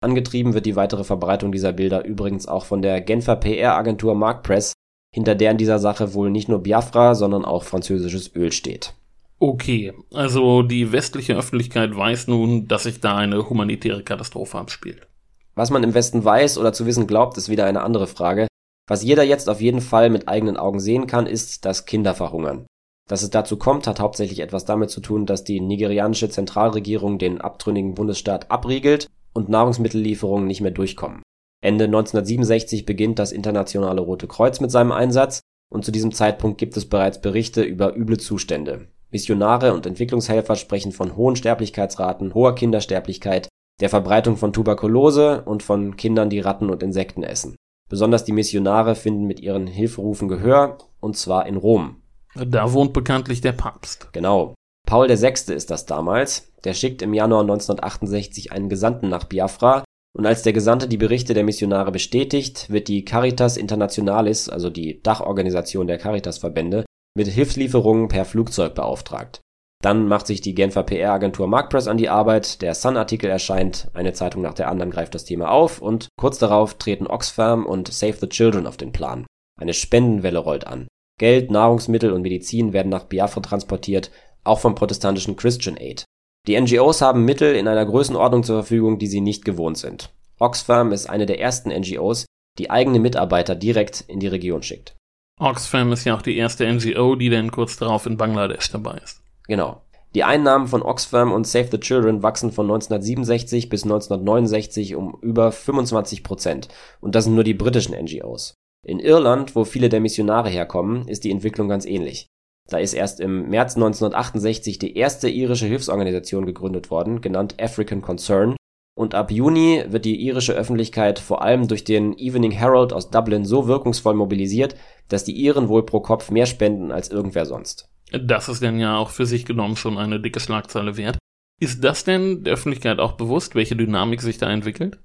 [0.02, 4.72] Angetrieben wird die weitere Verbreitung dieser Bilder übrigens auch von der Genfer PR-Agentur Markpress,
[5.14, 8.94] hinter der in dieser Sache wohl nicht nur Biafra, sondern auch französisches Öl steht.
[9.38, 15.08] Okay, also die westliche Öffentlichkeit weiß nun, dass sich da eine humanitäre Katastrophe abspielt.
[15.54, 18.46] Was man im Westen weiß oder zu wissen glaubt, ist wieder eine andere Frage.
[18.88, 22.66] Was jeder jetzt auf jeden Fall mit eigenen Augen sehen kann, ist, dass Kinder verhungern.
[23.08, 27.40] Dass es dazu kommt, hat hauptsächlich etwas damit zu tun, dass die nigerianische Zentralregierung den
[27.40, 31.22] abtrünnigen Bundesstaat abriegelt und Nahrungsmittellieferungen nicht mehr durchkommen.
[31.62, 35.40] Ende 1967 beginnt das Internationale Rote Kreuz mit seinem Einsatz
[35.70, 38.88] und zu diesem Zeitpunkt gibt es bereits Berichte über üble Zustände.
[39.10, 43.48] Missionare und Entwicklungshelfer sprechen von hohen Sterblichkeitsraten, hoher Kindersterblichkeit,
[43.80, 47.56] der Verbreitung von Tuberkulose und von Kindern, die Ratten und Insekten essen.
[47.92, 51.96] Besonders die Missionare finden mit ihren Hilferufen Gehör, und zwar in Rom.
[52.34, 54.08] Da wohnt bekanntlich der Papst.
[54.14, 54.54] Genau.
[54.88, 55.52] Paul VI.
[55.52, 56.50] ist das damals.
[56.64, 59.84] Der schickt im Januar 1968 einen Gesandten nach Biafra,
[60.16, 65.02] und als der Gesandte die Berichte der Missionare bestätigt, wird die Caritas Internationalis, also die
[65.02, 69.41] Dachorganisation der Caritas-Verbände, mit Hilfslieferungen per Flugzeug beauftragt.
[69.82, 74.40] Dann macht sich die Genfer PR-Agentur Markpress an die Arbeit, der Sun-Artikel erscheint, eine Zeitung
[74.40, 78.28] nach der anderen greift das Thema auf und kurz darauf treten Oxfam und Save the
[78.28, 79.26] Children auf den Plan.
[79.60, 80.86] Eine Spendenwelle rollt an.
[81.18, 84.12] Geld, Nahrungsmittel und Medizin werden nach Biafra transportiert,
[84.44, 86.04] auch vom protestantischen Christian Aid.
[86.46, 90.10] Die NGOs haben Mittel in einer Größenordnung zur Verfügung, die sie nicht gewohnt sind.
[90.38, 92.26] Oxfam ist eine der ersten NGOs,
[92.58, 94.94] die eigene Mitarbeiter direkt in die Region schickt.
[95.40, 99.21] Oxfam ist ja auch die erste NGO, die dann kurz darauf in Bangladesch dabei ist.
[99.52, 99.82] Genau.
[100.14, 105.52] Die Einnahmen von Oxfam und Save the Children wachsen von 1967 bis 1969 um über
[105.52, 106.68] 25 Prozent.
[107.02, 108.54] Und das sind nur die britischen NGOs.
[108.82, 112.28] In Irland, wo viele der Missionare herkommen, ist die Entwicklung ganz ähnlich.
[112.70, 118.56] Da ist erst im März 1968 die erste irische Hilfsorganisation gegründet worden, genannt African Concern,
[118.94, 123.44] und ab Juni wird die irische Öffentlichkeit vor allem durch den Evening Herald aus Dublin
[123.44, 124.76] so wirkungsvoll mobilisiert,
[125.08, 127.88] dass die Iren wohl pro Kopf mehr spenden als irgendwer sonst.
[128.12, 131.18] Das ist denn ja auch für sich genommen schon eine dicke Schlagzeile wert.
[131.60, 134.98] Ist das denn der Öffentlichkeit auch bewusst, welche Dynamik sich da entwickelt?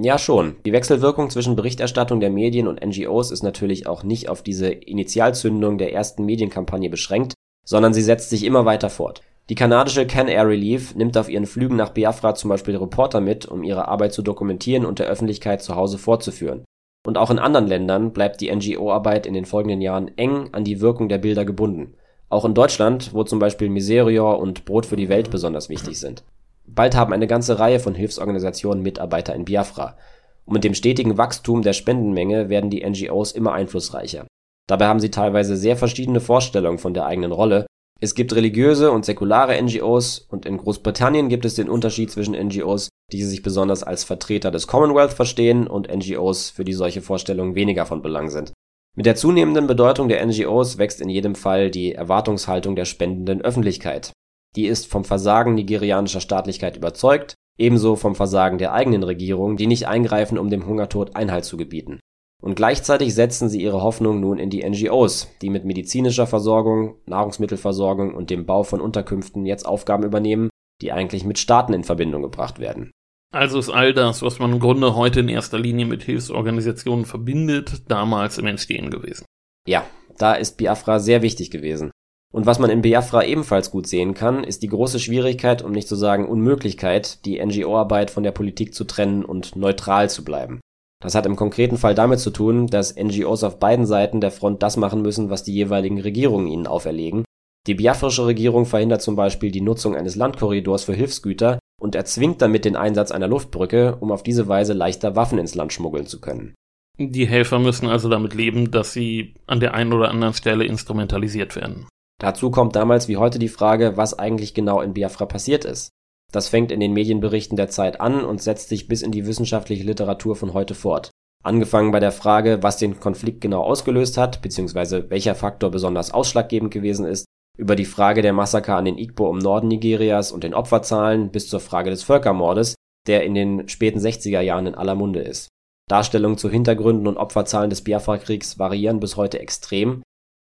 [0.00, 0.56] Ja, schon.
[0.64, 5.76] Die Wechselwirkung zwischen Berichterstattung der Medien und NGOs ist natürlich auch nicht auf diese Initialzündung
[5.76, 7.34] der ersten Medienkampagne beschränkt,
[7.66, 9.20] sondern sie setzt sich immer weiter fort.
[9.50, 13.44] Die kanadische Can Air Relief nimmt auf ihren Flügen nach Biafra zum Beispiel Reporter mit,
[13.44, 16.64] um ihre Arbeit zu dokumentieren und der Öffentlichkeit zu Hause vorzuführen.
[17.06, 20.80] Und auch in anderen Ländern bleibt die NGO-Arbeit in den folgenden Jahren eng an die
[20.80, 21.94] Wirkung der Bilder gebunden.
[22.30, 26.24] Auch in Deutschland, wo zum Beispiel Miserior und Brot für die Welt besonders wichtig sind.
[26.66, 29.98] Bald haben eine ganze Reihe von Hilfsorganisationen Mitarbeiter in Biafra.
[30.46, 34.26] Und mit dem stetigen Wachstum der Spendenmenge werden die NGOs immer einflussreicher.
[34.66, 37.66] Dabei haben sie teilweise sehr verschiedene Vorstellungen von der eigenen Rolle.
[38.00, 42.88] Es gibt religiöse und säkulare NGOs und in Großbritannien gibt es den Unterschied zwischen NGOs,
[43.12, 47.86] die sich besonders als Vertreter des Commonwealth verstehen und NGOs, für die solche Vorstellungen weniger
[47.86, 48.52] von Belang sind.
[48.96, 54.12] Mit der zunehmenden Bedeutung der NGOs wächst in jedem Fall die Erwartungshaltung der spendenden Öffentlichkeit.
[54.54, 59.88] Die ist vom Versagen nigerianischer Staatlichkeit überzeugt, ebenso vom Versagen der eigenen Regierung, die nicht
[59.88, 62.00] eingreifen, um dem Hungertod Einhalt zu gebieten.
[62.44, 68.14] Und gleichzeitig setzen sie ihre Hoffnung nun in die NGOs, die mit medizinischer Versorgung, Nahrungsmittelversorgung
[68.14, 70.50] und dem Bau von Unterkünften jetzt Aufgaben übernehmen,
[70.82, 72.90] die eigentlich mit Staaten in Verbindung gebracht werden.
[73.32, 77.82] Also ist all das, was man im Grunde heute in erster Linie mit Hilfsorganisationen verbindet,
[77.88, 79.24] damals im Entstehen gewesen.
[79.66, 79.86] Ja,
[80.18, 81.92] da ist Biafra sehr wichtig gewesen.
[82.30, 85.88] Und was man in Biafra ebenfalls gut sehen kann, ist die große Schwierigkeit, um nicht
[85.88, 90.60] zu sagen Unmöglichkeit, die NGO-Arbeit von der Politik zu trennen und neutral zu bleiben.
[91.04, 94.62] Das hat im konkreten Fall damit zu tun, dass NGOs auf beiden Seiten der Front
[94.62, 97.24] das machen müssen, was die jeweiligen Regierungen ihnen auferlegen.
[97.66, 102.64] Die biafrische Regierung verhindert zum Beispiel die Nutzung eines Landkorridors für Hilfsgüter, und erzwingt damit
[102.64, 106.54] den Einsatz einer Luftbrücke, um auf diese Weise leichter Waffen ins Land schmuggeln zu können.
[106.98, 111.56] Die Helfer müssen also damit leben, dass sie an der einen oder anderen Stelle instrumentalisiert
[111.56, 111.86] werden.
[112.18, 115.90] Dazu kommt damals wie heute die Frage, was eigentlich genau in Biafra passiert ist.
[116.34, 119.84] Das fängt in den Medienberichten der Zeit an und setzt sich bis in die wissenschaftliche
[119.84, 121.10] Literatur von heute fort.
[121.44, 126.72] Angefangen bei der Frage, was den Konflikt genau ausgelöst hat, beziehungsweise welcher Faktor besonders ausschlaggebend
[126.72, 127.24] gewesen ist,
[127.56, 131.48] über die Frage der Massaker an den Igbo im Norden Nigerias und den Opferzahlen bis
[131.48, 132.74] zur Frage des Völkermordes,
[133.06, 135.46] der in den späten 60er Jahren in aller Munde ist.
[135.88, 140.02] Darstellungen zu Hintergründen und Opferzahlen des Biafra-Kriegs variieren bis heute extrem.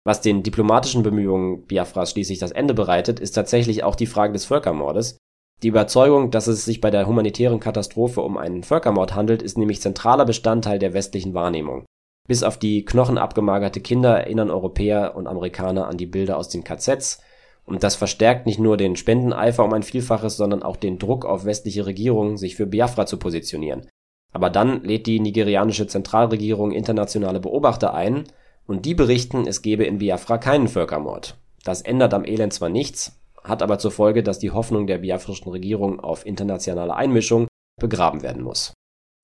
[0.04, 4.44] Was den diplomatischen Bemühungen Biafras schließlich das Ende bereitet, ist tatsächlich auch die Frage des
[4.44, 5.16] Völkermordes.
[5.62, 9.82] Die Überzeugung, dass es sich bei der humanitären Katastrophe um einen Völkermord handelt, ist nämlich
[9.82, 11.84] zentraler Bestandteil der westlichen Wahrnehmung.
[12.26, 17.20] Bis auf die knochenabgemagerte Kinder erinnern Europäer und Amerikaner an die Bilder aus den KZs,
[17.66, 21.44] und das verstärkt nicht nur den Spendeneifer um ein Vielfaches, sondern auch den Druck auf
[21.44, 23.86] westliche Regierungen, sich für Biafra zu positionieren.
[24.32, 28.24] Aber dann lädt die nigerianische Zentralregierung internationale Beobachter ein,
[28.66, 31.36] und die berichten, es gebe in Biafra keinen Völkermord.
[31.64, 35.50] Das ändert am Elend zwar nichts, hat aber zur Folge, dass die Hoffnung der biafrischen
[35.50, 37.48] Regierung auf internationale Einmischung
[37.80, 38.72] begraben werden muss.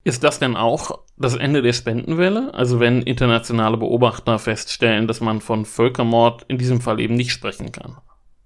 [0.03, 2.53] Ist das denn auch das Ende der Spendenwelle?
[2.53, 7.71] Also wenn internationale Beobachter feststellen, dass man von Völkermord in diesem Fall eben nicht sprechen
[7.71, 7.97] kann?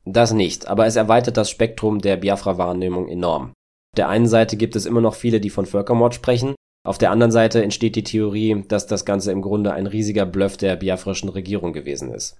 [0.05, 3.49] Das nicht, aber es erweitert das Spektrum der Biafra-Wahrnehmung enorm.
[3.49, 7.11] Auf der einen Seite gibt es immer noch viele, die von Völkermord sprechen, auf der
[7.11, 11.29] anderen Seite entsteht die Theorie, dass das Ganze im Grunde ein riesiger Bluff der biafrischen
[11.29, 12.37] Regierung gewesen ist.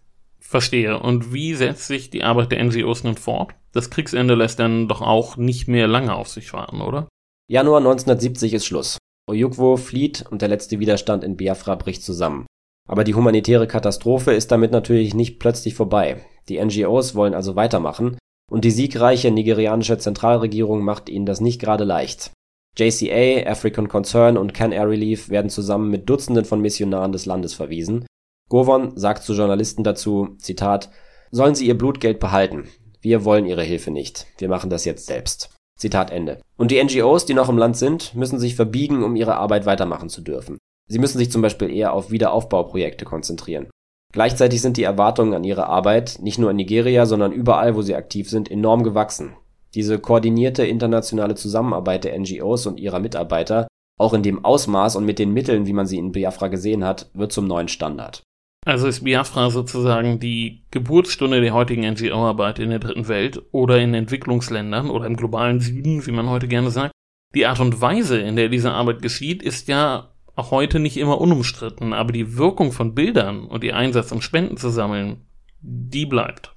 [0.52, 1.00] Verstehe.
[1.00, 3.56] Und wie setzt sich die Arbeit der NGOs nun fort?
[3.72, 7.08] Das Kriegsende lässt dann doch auch nicht mehr lange auf sich warten, oder?
[7.50, 8.98] Januar 1970 ist Schluss.
[9.30, 12.48] Ojukwu flieht und der letzte Widerstand in Biafra bricht zusammen.
[12.86, 16.26] Aber die humanitäre Katastrophe ist damit natürlich nicht plötzlich vorbei.
[16.50, 18.18] Die NGOs wollen also weitermachen
[18.52, 22.32] und die siegreiche nigerianische Zentralregierung macht ihnen das nicht gerade leicht.
[22.78, 27.54] JCA, African Concern und Can Air Relief werden zusammen mit Dutzenden von Missionaren des Landes
[27.54, 28.06] verwiesen.
[28.52, 30.90] Govon sagt zu Journalisten dazu, Zitat,
[31.32, 32.68] sollen sie ihr Blutgeld behalten.
[33.00, 34.28] Wir wollen ihre Hilfe nicht.
[34.40, 35.56] Wir machen das jetzt selbst.
[35.80, 36.42] Zitat Ende.
[36.58, 40.10] Und die NGOs, die noch im Land sind, müssen sich verbiegen, um ihre Arbeit weitermachen
[40.10, 40.58] zu dürfen.
[40.90, 43.70] Sie müssen sich zum Beispiel eher auf Wiederaufbauprojekte konzentrieren.
[44.12, 47.96] Gleichzeitig sind die Erwartungen an ihre Arbeit, nicht nur in Nigeria, sondern überall, wo sie
[47.96, 49.34] aktiv sind, enorm gewachsen.
[49.76, 55.20] Diese koordinierte internationale Zusammenarbeit der NGOs und ihrer Mitarbeiter auch in dem Ausmaß und mit
[55.20, 58.24] den Mitteln, wie man sie in Biafra gesehen hat, wird zum neuen Standard.
[58.64, 63.96] Also ist Biafra sozusagen die Geburtsstunde der heutigen NGO-Arbeit in der dritten Welt oder in
[63.96, 66.92] Entwicklungsländern oder im globalen Süden, wie man heute gerne sagt.
[67.34, 71.20] Die Art und Weise, in der diese Arbeit geschieht, ist ja auch heute nicht immer
[71.20, 75.26] unumstritten, aber die Wirkung von Bildern und ihr Einsatz, um Spenden zu sammeln,
[75.62, 76.54] die bleibt.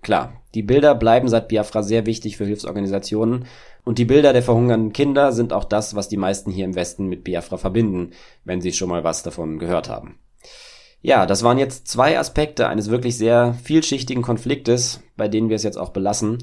[0.00, 3.44] Klar, die Bilder bleiben seit Biafra sehr wichtig für Hilfsorganisationen
[3.84, 7.08] und die Bilder der verhungernden Kinder sind auch das, was die meisten hier im Westen
[7.08, 8.12] mit Biafra verbinden,
[8.44, 10.18] wenn sie schon mal was davon gehört haben.
[11.04, 15.64] Ja, das waren jetzt zwei Aspekte eines wirklich sehr vielschichtigen Konfliktes, bei denen wir es
[15.64, 16.38] jetzt auch belassen.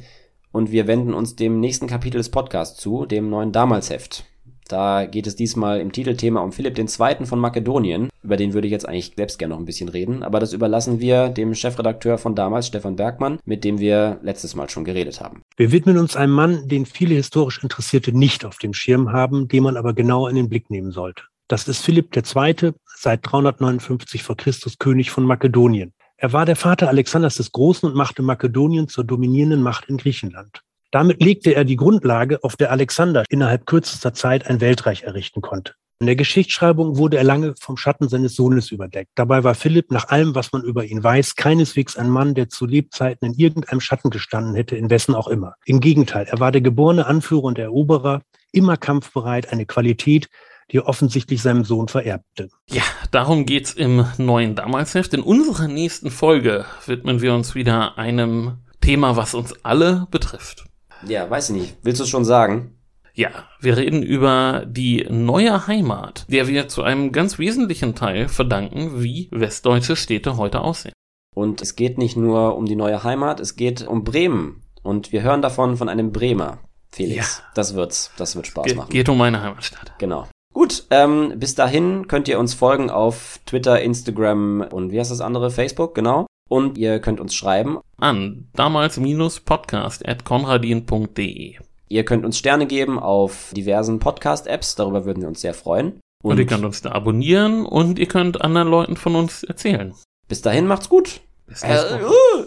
[0.52, 4.26] Und wir wenden uns dem nächsten Kapitel des Podcasts zu, dem neuen Damalsheft.
[4.68, 7.26] Da geht es diesmal im Titelthema um Philipp II.
[7.26, 8.10] von Makedonien.
[8.22, 11.00] Über den würde ich jetzt eigentlich selbst gerne noch ein bisschen reden, aber das überlassen
[11.00, 15.42] wir dem Chefredakteur von damals, Stefan Bergmann, mit dem wir letztes Mal schon geredet haben.
[15.56, 19.64] Wir widmen uns einem Mann, den viele historisch Interessierte nicht auf dem Schirm haben, den
[19.64, 21.24] man aber genau in den Blick nehmen sollte.
[21.48, 25.94] Das ist Philipp II., seit 359 vor Christus König von Makedonien.
[26.18, 30.62] Er war der Vater Alexanders des Großen und machte Makedonien zur dominierenden Macht in Griechenland.
[30.92, 35.76] Damit legte er die Grundlage, auf der Alexander innerhalb kürzester Zeit ein Weltreich errichten konnte.
[36.02, 39.12] In der Geschichtsschreibung wurde er lange vom Schatten seines Sohnes überdeckt.
[39.16, 42.66] Dabei war Philipp, nach allem, was man über ihn weiß, keineswegs ein Mann, der zu
[42.66, 45.56] Lebzeiten in irgendeinem Schatten gestanden hätte, in wessen auch immer.
[45.66, 48.22] Im Gegenteil, er war der geborene Anführer und Eroberer,
[48.52, 50.28] immer kampfbereit, eine Qualität,
[50.72, 52.50] die er offensichtlich seinem Sohn vererbte.
[52.70, 55.14] Ja, darum geht's im neuen Damalsheft.
[55.14, 60.66] In unserer nächsten Folge widmen wir uns wieder einem Thema, was uns alle betrifft.
[61.08, 61.78] Ja, weiß ich nicht.
[61.84, 62.76] Willst du es schon sagen?
[63.14, 69.02] Ja, wir reden über die neue Heimat, der wir zu einem ganz wesentlichen Teil verdanken,
[69.04, 70.94] wie westdeutsche Städte heute aussehen.
[71.36, 74.64] Und es geht nicht nur um die neue Heimat, es geht um Bremen.
[74.84, 76.60] Und wir hören davon von einem Bremer.
[76.92, 77.52] Felix, ja.
[77.56, 78.90] das wird's, das wird Spaß Ge machen.
[78.90, 79.94] Geht um meine Heimatstadt.
[80.00, 80.28] Genau.
[80.60, 85.22] Gut, ähm, bis dahin könnt ihr uns folgen auf Twitter, Instagram und wie heißt das
[85.22, 85.52] andere?
[85.52, 86.26] Facebook, genau.
[86.50, 91.56] Und ihr könnt uns schreiben an damals-podcast.konradin.de.
[91.88, 96.02] Ihr könnt uns Sterne geben auf diversen Podcast-Apps, darüber würden wir uns sehr freuen.
[96.22, 99.96] Und, und ihr könnt uns da abonnieren und ihr könnt anderen Leuten von uns erzählen.
[100.28, 101.22] Bis dahin macht's gut.
[101.48, 102.44] Bis äh, uh.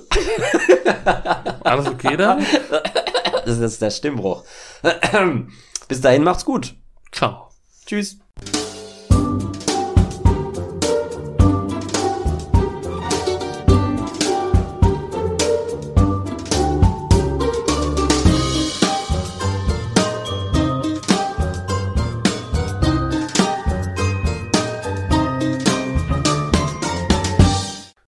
[1.65, 2.39] Alles okay da?
[3.47, 4.45] Das ist der Stimmbruch.
[5.89, 6.75] Bis dahin macht's gut.
[7.11, 7.52] Ciao.
[7.87, 8.22] Tschüss.